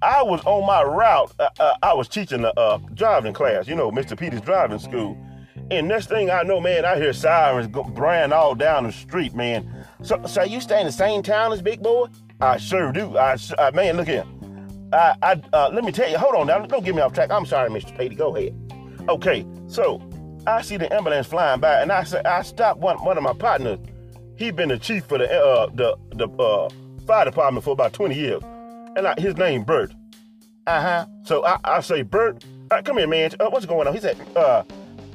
I 0.00 0.22
was 0.22 0.40
on 0.46 0.66
my 0.66 0.82
route. 0.84 1.32
Uh, 1.38 1.50
uh, 1.60 1.74
I 1.82 1.92
was 1.92 2.08
teaching 2.08 2.44
a 2.44 2.48
uh, 2.48 2.78
driving 2.94 3.34
class, 3.34 3.68
you 3.68 3.74
know, 3.74 3.90
Mr. 3.90 4.18
Peters 4.18 4.40
driving 4.40 4.78
school. 4.78 5.18
And 5.70 5.88
next 5.88 6.08
thing 6.08 6.30
I 6.30 6.42
know, 6.42 6.60
man, 6.60 6.84
I 6.84 6.96
hear 6.96 7.12
sirens 7.12 7.66
go, 7.66 7.82
all 8.32 8.54
down 8.54 8.84
the 8.84 8.92
street, 8.92 9.34
man. 9.34 9.86
So, 10.02 10.22
so 10.26 10.42
you 10.42 10.60
stay 10.60 10.80
in 10.80 10.86
the 10.86 10.92
same 10.92 11.22
town 11.22 11.52
as 11.52 11.60
Big 11.60 11.82
Boy? 11.82 12.06
I 12.40 12.56
sure 12.58 12.92
do. 12.92 13.16
I, 13.16 13.36
uh, 13.58 13.72
man, 13.74 13.96
look 13.96 14.06
here. 14.06 14.24
I, 14.92 15.14
I 15.22 15.42
uh, 15.52 15.70
let 15.72 15.84
me 15.84 15.90
tell 15.90 16.08
you. 16.08 16.18
Hold 16.18 16.36
on 16.36 16.46
now. 16.46 16.60
Don't 16.60 16.84
get 16.84 16.94
me 16.94 17.00
off 17.00 17.12
track. 17.12 17.30
I'm 17.32 17.46
sorry, 17.46 17.70
Mr. 17.70 17.96
Petey. 17.98 18.14
Go 18.14 18.36
ahead. 18.36 18.54
Okay, 19.08 19.44
so 19.66 20.00
I 20.46 20.62
see 20.62 20.76
the 20.76 20.92
ambulance 20.92 21.26
flying 21.26 21.60
by, 21.60 21.80
and 21.82 21.90
I 21.90 22.04
say 22.04 22.22
I 22.24 22.42
stopped 22.42 22.78
one 22.78 23.02
one 23.04 23.16
of 23.16 23.22
my 23.24 23.32
partners. 23.32 23.80
He 24.36 24.50
been 24.52 24.68
the 24.68 24.78
chief 24.78 25.04
for 25.06 25.18
the 25.18 25.28
uh, 25.28 25.66
the 25.74 25.96
the 26.14 26.28
uh, 26.28 26.68
fire 27.06 27.24
department 27.24 27.64
for 27.64 27.70
about 27.72 27.92
20 27.92 28.14
years, 28.14 28.42
and 28.96 29.06
I, 29.08 29.14
his 29.18 29.36
name 29.36 29.64
Bert. 29.64 29.92
Uh 30.66 30.80
huh. 30.80 31.06
So 31.24 31.44
I, 31.44 31.58
I 31.64 31.80
say, 31.80 32.02
Bert, 32.02 32.44
uh, 32.70 32.82
come 32.82 32.98
here, 32.98 33.08
man. 33.08 33.30
Uh, 33.40 33.48
what's 33.50 33.66
going 33.66 33.88
on? 33.88 33.94
He 33.94 34.00
said, 34.00 34.16
uh, 34.36 34.62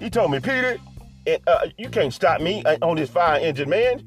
he 0.01 0.09
told 0.09 0.31
me, 0.31 0.39
Peter, 0.39 0.79
and, 1.27 1.39
uh, 1.45 1.67
you 1.77 1.87
can't 1.89 2.11
stop 2.11 2.41
me 2.41 2.63
uh, 2.63 2.77
on 2.81 2.97
this 2.97 3.09
fire 3.09 3.39
engine, 3.39 3.69
man. 3.69 4.03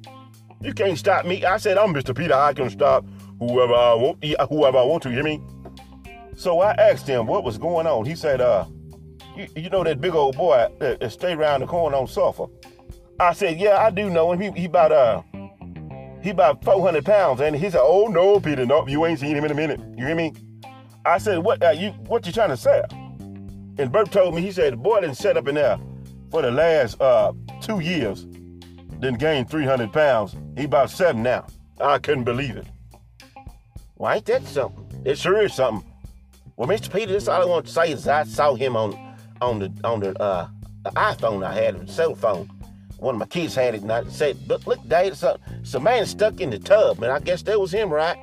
You 0.61 0.75
can't 0.75 0.99
stop 0.99 1.25
me. 1.25 1.45
I 1.45 1.57
said, 1.57 1.79
I'm 1.79 1.95
Mr. 1.95 2.17
Peter. 2.17 2.35
I 2.35 2.53
can 2.53 2.69
stop 2.69 3.05
whoever 3.39 3.75
I 3.75 3.95
want, 3.95 4.25
whoever 4.49 4.79
I 4.79 4.83
want 4.83 5.05
to. 5.05 5.11
You 5.11 5.17
hear 5.17 5.25
me? 5.25 5.41
So 6.37 6.61
I 6.61 6.73
asked 6.73 7.07
him 7.07 7.27
what 7.27 7.45
was 7.45 7.59
going 7.59 7.87
on. 7.87 8.05
He 8.05 8.17
said, 8.17 8.41
uh, 8.41 8.65
you, 9.37 9.47
you 9.55 9.71
know 9.71 9.85
that 9.85 10.01
big 10.01 10.15
old 10.15 10.37
boy 10.37 10.67
that, 10.81 10.99
that 10.99 11.13
stay 11.13 11.35
around 11.35 11.61
the 11.61 11.67
corner 11.67 11.97
on 11.97 12.09
Sulphur? 12.09 12.47
I 13.21 13.33
said, 13.33 13.61
yeah, 13.61 13.79
I 13.79 13.91
do 13.91 14.11
know 14.11 14.33
him. 14.33 14.41
He, 14.41 14.63
he 14.63 14.67
about 14.67 14.91
uh, 14.91 15.23
he 16.23 16.31
about 16.31 16.65
400 16.65 17.05
pounds. 17.05 17.41
And 17.41 17.55
he 17.55 17.71
said, 17.71 17.83
oh 17.83 18.09
no, 18.09 18.41
Peter, 18.41 18.67
no, 18.67 18.87
you 18.89 19.07
ain't 19.07 19.21
seen 19.21 19.37
him 19.37 19.45
in 19.45 19.53
a 19.53 19.55
minute. 19.55 19.81
You 19.97 20.07
hear 20.07 20.17
me? 20.17 20.33
I 21.05 21.19
said, 21.19 21.39
what 21.39 21.63
uh, 21.63 21.71
you 21.71 21.91
what 22.09 22.27
you 22.27 22.33
trying 22.33 22.49
to 22.49 22.57
say? 22.57 22.83
And 23.79 23.91
Bert 23.91 24.13
told 24.13 24.35
me, 24.35 24.43
he 24.43 24.53
said, 24.53 24.75
the 24.75 24.77
boy 24.77 25.01
didn't 25.01 25.17
set 25.17 25.37
up 25.37 25.49
in 25.49 25.57
there 25.57 25.79
for 26.31 26.43
the 26.43 26.51
last 26.51 27.01
uh, 27.01 27.33
two 27.61 27.81
years, 27.81 28.27
then 29.01 29.15
gained 29.15 29.51
300 29.51 29.93
pounds. 29.93 30.37
He 30.57 30.65
about 30.65 30.91
seven 30.91 31.23
now. 31.23 31.47
I 31.81 31.99
couldn't 31.99 32.25
believe 32.25 32.57
it. 32.57 32.67
Well, 33.97 34.13
ain't 34.13 34.27
that 34.27 34.45
something? 34.47 35.03
It 35.05 35.19
sure 35.19 35.43
is 35.43 35.55
something. 35.55 35.89
Well, 36.57 36.69
Mr. 36.69 36.93
Peter, 36.93 37.13
this 37.13 37.27
all 37.27 37.43
I 37.43 37.45
want 37.45 37.67
to 37.67 37.73
say 37.73 37.91
is 37.91 38.07
I 38.07 38.25
saw 38.25 38.55
him 38.55 38.77
on 38.77 38.95
on 39.41 39.59
the 39.59 39.73
on 39.83 40.01
the 40.01 40.21
uh, 40.21 40.49
the 40.85 40.91
iPhone 40.91 41.45
I 41.45 41.53
had, 41.53 41.87
the 41.87 41.93
cell 41.93 42.15
phone. 42.15 42.49
One 42.99 43.17
of 43.17 43.19
my 43.19 43.27
kids 43.27 43.55
had 43.55 43.75
it, 43.75 43.83
and 43.83 43.91
I 43.91 44.05
said, 44.05 44.39
"Look, 44.49 44.67
look, 44.67 44.87
Dad, 44.87 45.07
it's 45.07 45.23
a, 45.25 45.39
it's 45.61 45.75
a 45.75 45.81
man 45.81 46.07
stuck 46.07 46.41
in 46.41 46.51
the 46.51 46.59
tub." 46.59 47.03
And 47.03 47.13
I 47.13 47.19
guess 47.19 47.43
that 47.43 47.61
was 47.61 47.73
him, 47.73 47.91
right? 47.91 48.17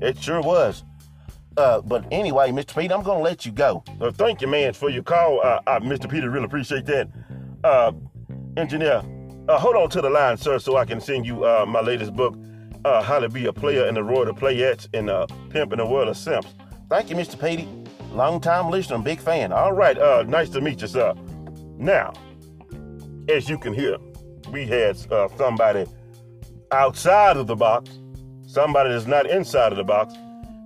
It 0.00 0.20
sure 0.20 0.40
was. 0.40 0.82
Uh, 1.58 1.80
but 1.80 2.04
anyway, 2.12 2.50
Mr. 2.50 2.78
Peter, 2.78 2.94
I'm 2.94 3.02
gonna 3.02 3.20
let 3.20 3.44
you 3.44 3.50
go. 3.50 3.82
Uh, 4.00 4.12
thank 4.12 4.40
you, 4.40 4.46
man, 4.46 4.72
for 4.74 4.90
your 4.90 5.02
call, 5.02 5.40
uh, 5.42 5.60
uh, 5.66 5.80
Mr. 5.80 6.08
Peter. 6.08 6.30
Really 6.30 6.44
appreciate 6.44 6.86
that. 6.86 7.08
Uh, 7.64 7.90
engineer, 8.56 9.02
uh, 9.48 9.58
hold 9.58 9.74
on 9.74 9.90
to 9.90 10.00
the 10.00 10.08
line, 10.08 10.36
sir, 10.36 10.60
so 10.60 10.76
I 10.76 10.84
can 10.84 11.00
send 11.00 11.26
you 11.26 11.44
uh, 11.44 11.66
my 11.66 11.80
latest 11.80 12.14
book, 12.14 12.36
uh, 12.84 13.02
How 13.02 13.18
to 13.18 13.28
Be 13.28 13.46
a 13.46 13.52
Player 13.52 13.86
in 13.86 13.94
the 13.94 14.04
Royal 14.04 14.32
Playettes 14.32 14.86
and 14.94 15.10
uh, 15.10 15.26
Pimp 15.50 15.72
in 15.72 15.78
the 15.78 15.86
World 15.86 16.08
of 16.08 16.16
Simps. 16.16 16.54
Thank 16.88 17.10
you, 17.10 17.16
Mr. 17.16 17.40
Petey. 17.40 17.68
Long 18.12 18.40
time 18.40 18.70
listener, 18.70 18.98
big 18.98 19.18
fan. 19.18 19.52
All 19.52 19.72
right, 19.72 19.98
uh, 19.98 20.22
nice 20.28 20.50
to 20.50 20.60
meet 20.60 20.80
you, 20.80 20.86
sir. 20.86 21.12
Now, 21.76 22.12
as 23.28 23.48
you 23.48 23.58
can 23.58 23.74
hear, 23.74 23.96
we 24.52 24.64
had 24.64 24.96
uh, 25.10 25.26
somebody 25.36 25.86
outside 26.70 27.36
of 27.36 27.48
the 27.48 27.56
box, 27.56 27.90
somebody 28.46 28.90
that's 28.90 29.06
not 29.06 29.28
inside 29.28 29.72
of 29.72 29.78
the 29.78 29.84
box, 29.84 30.14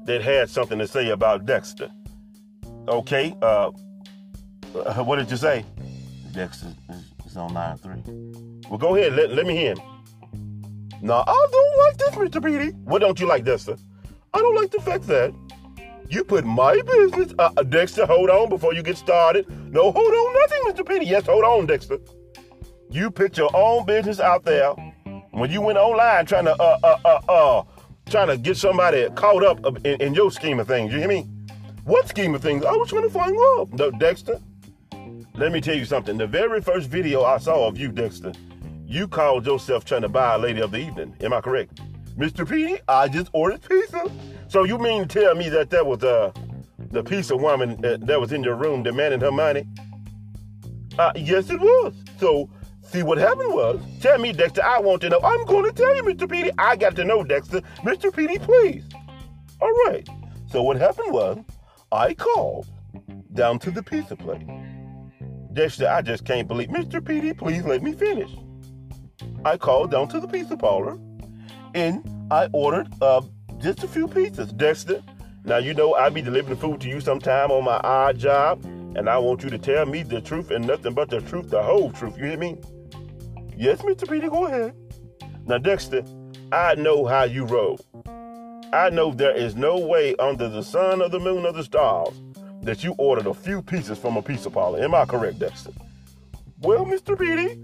that 0.05 0.23
had 0.23 0.51
something 0.51 0.79
to 0.79 0.87
say 0.87 1.11
about 1.11 1.47
Dexter. 1.47 1.91
Okay, 2.89 3.35
uh, 3.43 3.71
uh, 4.75 5.05
what 5.05 5.17
did 5.17 5.31
you 5.31 5.37
say? 5.37 5.65
Dexter 6.33 6.75
is, 7.27 7.37
on 7.37 7.55
line 7.55 7.77
three. 7.79 8.03
Well, 8.69 8.79
go 8.79 8.97
ahead, 8.97 9.15
let, 9.15 9.33
let 9.33 9.47
me 9.47 9.57
hear 9.57 9.75
him. 9.75 9.81
No, 11.01 11.25
I 11.27 11.47
don't 11.51 11.79
like 11.79 11.99
this, 11.99 12.15
Mr. 12.15 12.45
Petey. 12.45 12.77
What 12.85 13.01
don't 13.01 13.19
you 13.19 13.27
like, 13.27 13.45
Dexter? 13.45 13.77
I 14.35 14.39
don't 14.39 14.55
like 14.55 14.71
the 14.71 14.81
fact 14.81 15.07
that 15.09 15.35
you 16.09 16.25
put 16.25 16.45
my 16.45 16.81
business. 16.83 17.33
Uh, 17.39 17.51
uh, 17.57 17.63
Dexter, 17.63 18.07
hold 18.07 18.31
on 18.31 18.49
before 18.49 18.75
you 18.75 18.83
get 18.83 18.97
started. 18.97 19.47
No, 19.73 19.93
hold 19.93 20.13
on, 20.13 20.35
nothing, 20.35 20.85
Mr. 20.85 20.89
Petey. 20.89 21.07
Yes, 21.07 21.27
hold 21.27 21.45
on, 21.45 21.67
Dexter. 21.67 21.99
You 22.91 23.11
put 23.11 23.39
your 23.39 23.51
own 23.55 23.87
business 23.87 24.21
out 24.21 24.45
there 24.45 24.75
when 25.31 25.51
you 25.51 25.61
went 25.63 25.79
online 25.79 26.27
trying 26.27 26.45
to 26.45 26.55
uh 26.55 26.79
uh 26.83 26.99
uh 27.05 27.21
uh 27.29 27.63
trying 28.13 28.29
to 28.29 28.37
get 28.37 28.59
somebody 28.59 29.09
caught 29.15 29.43
up 29.43 29.65
in, 29.87 30.01
in 30.03 30.15
your 30.15 30.31
scheme 30.31 30.61
of 30.61 30.69
things. 30.69 30.93
You 30.93 30.99
hear 30.99 31.09
me? 31.09 31.27
What 31.85 32.07
scheme 32.09 32.35
of 32.35 32.43
things? 32.43 32.63
I 32.63 32.73
was 32.73 32.91
trying 32.91 33.05
to 33.05 33.11
find 33.11 33.35
love. 33.35 33.73
No, 33.73 33.91
Dexter. 33.91 34.39
Let 35.35 35.51
me 35.51 35.63
tell 35.63 35.75
you 35.75 35.87
something. 35.87 36.19
The 36.19 36.27
very 36.27 36.61
first 36.61 36.91
video 36.91 37.25
I 37.25 37.39
saw 37.39 37.67
of 37.67 37.79
you, 37.79 37.89
Dexter, 37.89 38.33
you 38.87 39.09
called 39.09 39.47
yourself 39.47 39.87
trying 39.87 40.03
to 40.03 40.11
buy 40.11 40.35
a 40.35 40.39
lady 40.39 40.61
of 40.61 40.73
the 40.73 40.79
evening. 40.79 41.17
Am 41.23 41.33
I 41.33 41.41
correct? 41.41 41.81
Mr. 42.19 42.47
Petey, 42.47 42.79
I 42.87 43.09
just 43.09 43.31
ordered 43.33 43.67
pizza. 43.67 44.05
So 44.49 44.65
you 44.65 44.77
mean 44.77 45.09
to 45.09 45.21
tell 45.21 45.35
me 45.35 45.49
that 45.49 45.71
that 45.71 45.87
was 45.87 46.05
uh, 46.05 46.33
the 46.91 47.03
pizza 47.03 47.35
woman 47.35 47.81
that, 47.81 48.07
that 48.07 48.21
was 48.21 48.33
in 48.33 48.45
your 48.45 48.57
room 48.57 48.83
demanding 48.83 49.21
her 49.21 49.33
money? 49.33 49.67
Uh, 50.99 51.13
yes, 51.17 51.49
it 51.49 51.59
was. 51.59 51.95
So 52.21 52.51
see 52.93 53.03
what 53.03 53.19
happened 53.19 53.53
was, 53.55 53.81
tell 54.01 54.19
me, 54.19 54.33
Dexter, 54.33 54.63
I 54.63 54.79
want 54.79 55.01
to 55.03 55.09
know. 55.09 55.21
I'm 55.23 55.45
going 55.47 55.65
to 55.65 55.73
tell 55.73 55.95
you, 55.97 56.03
Mr. 56.03 56.31
Petey. 56.31 56.51
I 56.59 56.77
got 56.77 56.95
to 56.97 57.05
know, 57.05 57.25
Dexter. 57.25 57.63
Mr. 57.79 58.15
Petey, 58.15 58.39
please. 58.39 58.85
All 59.61 59.73
right. 59.87 60.07
So 60.51 60.63
what 60.63 60.77
happened 60.77 61.13
was, 61.13 61.39
I 61.91 62.15
called 62.15 62.67
down 63.33 63.59
to 63.61 63.71
the 63.71 63.83
pizza 63.83 64.17
place. 64.17 64.43
Dexter, 65.53 65.89
I 65.89 66.03
just 66.03 66.25
can't 66.25 66.49
believe. 66.49 66.69
Mr. 66.69 67.05
Petey, 67.05 67.33
please 67.33 67.65
let 67.65 67.83
me 67.83 67.93
finish. 67.93 68.31
I 69.45 69.57
called 69.57 69.91
down 69.91 70.09
to 70.09 70.21
the 70.21 70.29
pizza 70.29 70.57
parlor 70.57 70.99
and 71.75 72.29
I 72.31 72.49
ordered 72.53 72.89
uh, 73.01 73.23
just 73.59 73.83
a 73.85 73.89
few 73.89 74.07
pizzas. 74.07 74.57
Dexter, 74.57 75.03
now 75.45 75.59
you 75.59 75.75
know 75.75 75.95
I 75.95 76.09
be 76.09 76.23
delivering 76.23 76.59
food 76.59 76.81
to 76.83 76.89
you 76.89 77.01
sometime 77.01 77.51
on 77.51 77.65
my 77.65 77.77
odd 77.79 78.19
job, 78.19 78.65
and 78.65 79.09
I 79.09 79.19
want 79.19 79.43
you 79.43 79.51
to 79.51 79.59
tell 79.59 79.87
me 79.87 80.03
the 80.03 80.21
truth 80.21 80.51
and 80.51 80.67
nothing 80.67 80.95
but 80.95 81.11
the 81.11 81.21
truth, 81.21 81.51
the 81.51 81.63
whole 81.63 81.91
truth. 81.91 82.17
You 82.19 82.27
hear 82.27 82.39
me? 82.39 82.59
Yes, 83.63 83.81
Mr. 83.83 84.11
Petey, 84.11 84.29
go 84.29 84.47
ahead. 84.47 84.75
Now, 85.47 85.57
Dexter, 85.57 86.03
I 86.51 86.75
know 86.75 87.07
how 87.07 87.23
you 87.23 87.45
roll. 87.45 87.79
I 88.73 88.91
know 88.91 89.13
there 89.13 89.37
is 89.37 89.55
no 89.55 89.79
way 89.79 90.17
under 90.17 90.49
the 90.49 90.65
sun 90.65 91.01
or 91.01 91.09
the 91.09 91.21
moon 91.21 91.47
or 91.47 91.53
the 91.53 91.63
stars 91.63 92.21
that 92.63 92.83
you 92.83 92.97
ordered 92.99 93.29
a 93.29 93.35
few 93.35 93.63
pieces 93.63 93.99
from 93.99 94.17
a 94.17 94.23
pizza 94.23 94.51
parlor. 94.51 94.83
Am 94.83 94.97
I 94.97 95.05
correct, 95.05 95.39
Dexter? 95.39 95.71
Well, 96.63 96.85
Mr. 96.85 97.17
Petey, 97.17 97.61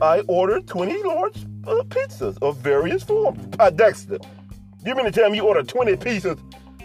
I 0.00 0.20
ordered 0.28 0.68
20 0.68 1.02
large 1.02 1.38
uh, 1.66 1.82
pizzas 1.88 2.38
of 2.42 2.58
various 2.58 3.02
forms. 3.02 3.44
Uh, 3.58 3.70
Dexter, 3.70 4.18
you 4.86 4.94
mean 4.94 5.06
to 5.06 5.10
tell 5.10 5.30
me 5.30 5.38
you 5.38 5.48
ordered 5.48 5.66
20 5.66 5.96
pieces? 5.96 6.38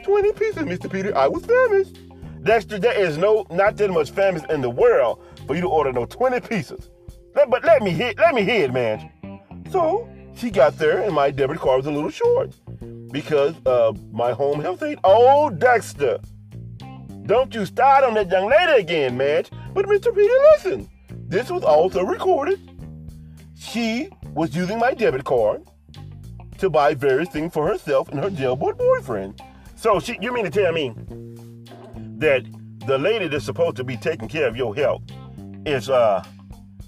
20 0.04 0.32
pieces, 0.32 0.64
Mr. 0.64 0.92
Peter. 0.92 1.16
I 1.16 1.28
was 1.28 1.46
famished. 1.46 2.00
Dexter, 2.42 2.80
there 2.80 3.00
is 3.00 3.16
no, 3.20 3.46
not 3.52 3.78
that 3.78 3.92
much 3.92 4.10
famous 4.10 4.42
in 4.50 4.62
the 4.62 4.72
world 4.72 5.22
for 5.46 5.54
you 5.54 5.62
to 5.62 5.68
order 5.68 5.94
no 5.94 6.06
20 6.06 6.40
pieces. 6.40 6.90
Let, 7.36 7.50
but 7.50 7.64
let 7.66 7.82
me 7.82 7.92
hear, 7.92 8.14
let 8.18 8.34
me 8.34 8.44
hear 8.44 8.66
it, 8.66 8.74
man. 8.74 9.12
So 9.70 10.10
she 10.36 10.50
got 10.50 10.78
there, 10.78 11.02
and 11.02 11.14
my 11.14 11.32
debit 11.32 11.60
card 11.60 11.78
was 11.78 11.86
a 11.86 11.92
little 11.92 12.10
short 12.10 12.54
because 13.12 13.56
uh, 13.66 13.94
my 14.12 14.32
home 14.32 14.62
health 14.62 14.84
aide. 14.84 15.00
Oh, 15.04 15.50
Dexter, 15.50 16.20
Don't 17.26 17.54
you 17.54 17.66
start 17.66 18.04
on 18.04 18.14
that 18.14 18.30
young 18.30 18.50
lady 18.50 18.82
again, 18.82 19.18
Madge. 19.18 19.50
But 19.74 19.86
Mr. 19.86 20.16
Peter, 20.16 20.34
listen. 20.54 20.90
This 21.28 21.50
was 21.50 21.64
also 21.64 22.04
recorded. 22.04 22.60
She 23.58 24.10
was 24.34 24.56
using 24.56 24.80
my 24.80 24.94
debit 24.94 25.24
card 25.24 25.64
to 26.60 26.70
buy 26.70 26.94
various 26.94 27.30
things 27.30 27.52
for 27.54 27.68
herself 27.68 28.10
and 28.10 28.20
her 28.20 28.30
jailboard 28.30 28.78
boyfriend. 28.78 29.42
So 29.76 30.00
she, 30.00 30.18
you 30.22 30.32
mean 30.34 30.46
to 30.46 30.52
tell 30.52 30.72
me 30.72 30.94
that 32.18 32.46
the 32.86 32.98
lady 32.98 33.28
that's 33.28 33.44
supposed 33.44 33.76
to 33.78 33.84
be 33.84 33.98
taking 33.98 34.28
care 34.28 34.48
of 34.48 34.56
your 34.56 34.76
health 34.76 35.02
is 35.66 35.90
uh 35.90 36.24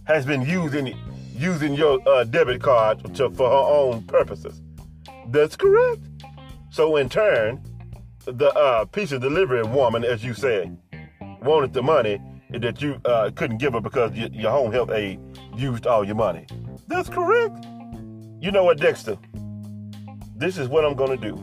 has 0.07 0.25
been 0.25 0.41
using 0.41 0.97
using 1.35 1.73
your 1.73 1.99
uh, 2.07 2.23
debit 2.23 2.61
card 2.61 3.13
to, 3.15 3.29
for 3.29 3.47
her 3.49 3.55
own 3.55 4.01
purposes? 4.03 4.61
That's 5.27 5.55
correct. 5.55 6.01
So 6.71 6.95
in 6.95 7.09
turn, 7.09 7.61
the 8.25 8.49
uh, 8.53 8.85
pizza 8.85 9.19
delivery 9.19 9.63
woman, 9.63 10.03
as 10.03 10.23
you 10.23 10.33
said, 10.33 10.77
wanted 11.41 11.73
the 11.73 11.83
money 11.83 12.19
that 12.49 12.81
you 12.81 12.99
uh, 13.05 13.29
couldn't 13.35 13.57
give 13.57 13.73
her 13.73 13.81
because 13.81 14.13
your, 14.13 14.29
your 14.29 14.51
home 14.51 14.71
health 14.71 14.91
aide 14.91 15.19
used 15.55 15.85
all 15.85 16.03
your 16.03 16.15
money. 16.15 16.47
That's 16.87 17.09
correct. 17.09 17.65
You 18.39 18.51
know 18.51 18.63
what, 18.63 18.79
Dexter? 18.79 19.17
This 20.35 20.57
is 20.57 20.67
what 20.67 20.85
I'm 20.85 20.95
going 20.95 21.19
to 21.19 21.31
do. 21.31 21.35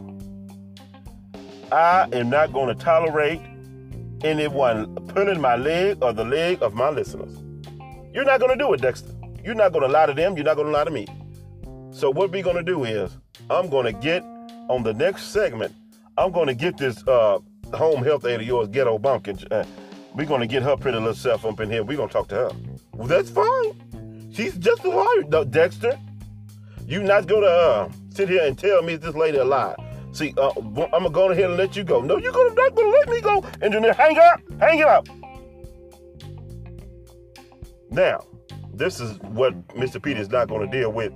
I 1.71 2.09
am 2.13 2.31
not 2.31 2.53
going 2.53 2.69
to 2.69 2.75
tolerate 2.75 3.41
anyone 4.23 4.95
pulling 5.09 5.41
my 5.41 5.57
leg 5.57 5.99
or 6.03 6.13
the 6.13 6.25
leg 6.25 6.63
of 6.63 6.75
my 6.75 6.89
listeners. 6.89 7.37
You're 8.15 8.25
not 8.25 8.39
going 8.39 8.57
to 8.57 8.65
do 8.65 8.73
it, 8.73 8.81
Dexter. 8.81 9.11
You're 9.43 9.57
not 9.57 9.73
going 9.73 9.83
to 9.83 9.89
lie 9.89 10.07
to 10.07 10.15
them. 10.15 10.37
You're 10.37 10.45
not 10.45 10.55
going 10.55 10.69
to 10.69 10.73
lie 10.73 10.85
to 10.85 10.91
me. 10.91 11.07
So 11.91 12.11
what 12.11 12.31
we're 12.31 12.45
going 12.45 12.57
to 12.57 12.63
do 12.63 12.85
is 12.85 13.11
I'm 13.51 13.69
going 13.69 13.87
to 13.87 13.93
get 13.93 14.23
on 14.69 14.85
the 14.85 14.95
next 14.95 15.33
segment. 15.33 15.75
I'm 16.17 16.31
going 16.31 16.47
to 16.47 16.55
get 16.55 16.77
this 16.77 17.07
uh, 17.09 17.41
home 17.75 18.05
health 18.05 18.25
aide 18.25 18.41
of 18.41 18.47
yours, 18.47 18.69
Ghetto 18.69 18.99
Bumpkin. 18.99 19.45
Uh, 19.51 19.65
we're 20.15 20.27
going 20.27 20.41
to 20.41 20.47
get 20.47 20.63
her 20.63 20.77
pretty 20.77 20.97
little 20.97 21.13
self 21.13 21.45
up 21.45 21.59
in 21.59 21.69
here. 21.69 21.83
We're 21.83 21.97
going 21.97 22.09
to 22.09 22.13
talk 22.13 22.29
to 22.29 22.37
her. 22.37 22.51
Well, 22.93 23.09
that's 23.09 23.31
fine. 23.31 24.31
She's 24.33 24.57
just 24.57 24.85
a 24.85 24.91
liar, 24.91 25.45
Dexter. 25.45 25.99
You 26.87 27.03
not 27.03 27.27
going 27.27 27.43
to 27.43 27.49
uh, 27.49 27.93
sit 28.11 28.29
here 28.29 28.45
and 28.45 28.57
tell 28.57 28.81
me 28.83 28.95
this 28.95 29.17
lady 29.17 29.39
a 29.39 29.45
lie. 29.45 29.75
See, 30.13 30.33
uh, 30.37 30.53
I'm 30.57 30.75
gonna 30.75 31.11
go 31.11 31.33
ahead 31.33 31.47
and 31.47 31.57
let 31.57 31.75
you 31.75 31.83
go. 31.83 32.01
No, 32.01 32.19
you're 32.19 32.31
gonna 32.31 32.55
not 32.55 32.77
gonna 32.77 32.89
let 32.89 33.09
me 33.09 33.21
go. 33.21 33.45
Engineer, 33.61 33.95
hang 33.95 34.17
up, 34.17 34.41
hang 34.61 34.79
it 34.79 34.87
up. 34.87 35.09
Now, 37.95 38.25
this 38.73 38.99
is 38.99 39.19
what 39.21 39.69
Mr. 39.69 40.03
Peter 40.03 40.21
is 40.21 40.29
not 40.29 40.49
gonna 40.49 40.67
deal 40.69 40.91
with. 40.91 41.13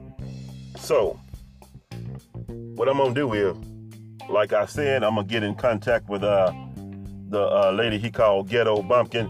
So, 0.79 1.19
what 2.49 2.89
I'm 2.89 2.99
gonna 2.99 3.13
do 3.13 3.33
is, 3.33 3.57
like 4.31 4.53
I 4.53 4.65
said, 4.65 5.03
I'm 5.03 5.17
gonna 5.17 5.27
get 5.27 5.43
in 5.43 5.57
contact 5.57 6.09
with 6.09 6.23
uh 6.23 6.53
the 7.31 7.41
uh, 7.41 7.73
lady 7.73 7.99
he 7.99 8.13
called 8.13 8.49
Ghetto 8.49 8.81
Bumpkin, 8.83 9.29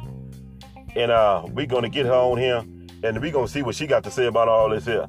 and 0.94 1.10
uh 1.10 1.46
we're 1.48 1.64
gonna 1.64 1.88
get 1.88 2.04
her 2.04 2.12
on 2.12 2.36
here, 2.36 2.62
and 3.02 3.18
we're 3.18 3.32
gonna 3.32 3.48
see 3.48 3.62
what 3.62 3.74
she 3.74 3.86
got 3.86 4.04
to 4.04 4.10
say 4.10 4.26
about 4.26 4.48
all 4.48 4.68
this 4.68 4.84
here. 4.84 5.06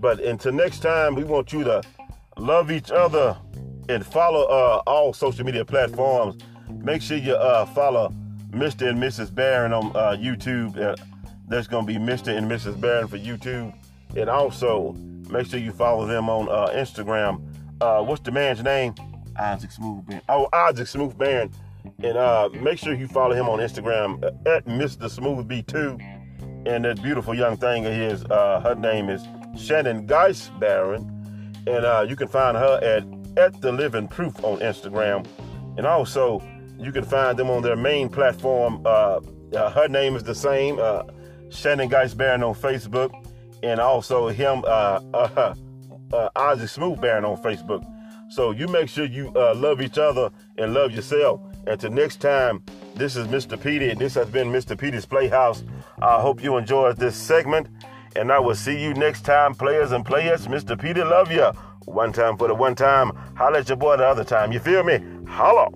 But 0.00 0.20
until 0.20 0.52
next 0.52 0.80
time, 0.80 1.14
we 1.14 1.22
want 1.22 1.52
you 1.52 1.64
to 1.64 1.82
love 2.38 2.70
each 2.72 2.92
other 2.92 3.36
and 3.90 4.06
follow 4.06 4.44
uh, 4.44 4.82
all 4.86 5.12
social 5.12 5.44
media 5.44 5.66
platforms. 5.66 6.42
Make 6.70 7.02
sure 7.02 7.18
you 7.18 7.34
uh, 7.34 7.66
follow 7.66 8.10
Mr. 8.52 8.88
and 8.88 8.98
Mrs. 8.98 9.34
Barron 9.34 9.74
on 9.74 9.94
uh, 9.94 10.16
YouTube. 10.18 10.78
Uh, 11.54 11.58
there's 11.58 11.68
going 11.68 11.86
to 11.86 11.92
be 11.92 12.00
Mr. 12.00 12.36
and 12.36 12.50
Mrs. 12.50 12.80
Barron 12.80 13.06
for 13.06 13.16
YouTube. 13.16 13.72
And 14.16 14.28
also, 14.28 14.92
make 15.30 15.46
sure 15.46 15.60
you 15.60 15.70
follow 15.70 16.04
them 16.04 16.28
on 16.28 16.48
uh, 16.48 16.72
Instagram. 16.74 17.40
Uh, 17.80 18.02
what's 18.02 18.22
the 18.22 18.32
man's 18.32 18.60
name? 18.60 18.92
Isaac 19.38 19.70
Smooth 19.70 20.04
Barron. 20.04 20.22
Oh, 20.28 20.48
Isaac 20.52 20.88
Smooth 20.88 21.16
Barron. 21.16 21.52
And 22.02 22.60
make 22.60 22.78
sure 22.78 22.92
you 22.92 23.06
follow 23.06 23.36
him 23.36 23.48
on 23.48 23.60
Instagram 23.60 24.24
at 24.46 24.64
Mr. 24.66 25.08
Smooth 25.08 25.48
B2. 25.48 26.66
And 26.66 26.84
that 26.84 27.00
beautiful 27.00 27.34
young 27.36 27.56
thing 27.56 27.86
of 27.86 27.92
his, 27.92 28.22
her 28.22 28.74
name 28.76 29.08
is 29.08 29.22
Shannon 29.56 30.06
Geis 30.06 30.50
Barron. 30.58 31.08
And 31.68 32.10
you 32.10 32.16
can 32.16 32.26
find 32.26 32.56
her 32.56 32.80
at 32.82 33.04
at 33.36 33.60
the 33.60 33.72
Living 33.72 34.08
Proof 34.08 34.44
on 34.44 34.60
Instagram, 34.60 35.26
and 35.76 35.86
also 35.86 36.40
you 36.78 36.92
can 36.92 37.04
find 37.04 37.36
them 37.36 37.50
on 37.50 37.62
their 37.62 37.76
main 37.76 38.08
platform. 38.08 38.80
Uh, 38.84 39.20
uh, 39.54 39.70
her 39.70 39.88
name 39.88 40.16
is 40.16 40.22
the 40.22 40.34
same, 40.34 40.78
uh, 40.78 41.02
Shannon 41.54 41.88
Geist 41.88 42.16
Barron 42.16 42.42
on 42.42 42.54
Facebook, 42.54 43.12
and 43.62 43.80
also 43.80 44.28
him, 44.28 44.62
uh, 44.66 45.00
uh, 45.14 45.54
uh, 46.12 46.28
Isaac 46.36 46.68
Smooth 46.68 47.00
Barron 47.00 47.24
on 47.24 47.36
Facebook. 47.42 47.84
So 48.30 48.50
you 48.50 48.66
make 48.68 48.88
sure 48.88 49.04
you 49.04 49.32
uh, 49.36 49.54
love 49.54 49.80
each 49.80 49.98
other 49.98 50.30
and 50.58 50.74
love 50.74 50.92
yourself. 50.92 51.40
Until 51.66 51.90
next 51.90 52.20
time, 52.20 52.62
this 52.94 53.16
is 53.16 53.26
Mr. 53.28 53.60
Petey, 53.60 53.90
and 53.90 54.00
this 54.00 54.14
has 54.14 54.28
been 54.28 54.48
Mr. 54.48 54.78
Petey's 54.78 55.06
Playhouse. 55.06 55.62
I 56.02 56.20
hope 56.20 56.42
you 56.42 56.56
enjoyed 56.56 56.96
this 56.96 57.16
segment, 57.16 57.68
and 58.16 58.30
I 58.32 58.38
will 58.38 58.54
see 58.54 58.80
you 58.80 58.92
next 58.94 59.22
time, 59.22 59.54
players 59.54 59.92
and 59.92 60.04
players. 60.04 60.46
Mr. 60.46 60.80
Petey, 60.80 61.02
love 61.02 61.30
you. 61.30 61.46
One 61.86 62.12
time 62.12 62.36
for 62.36 62.48
the 62.48 62.54
one 62.54 62.74
time. 62.74 63.12
Holla 63.36 63.58
at 63.58 63.68
your 63.68 63.76
boy 63.76 63.96
the 63.96 64.06
other 64.06 64.24
time. 64.24 64.52
You 64.52 64.58
feel 64.58 64.82
me? 64.84 65.00
Holla. 65.26 65.68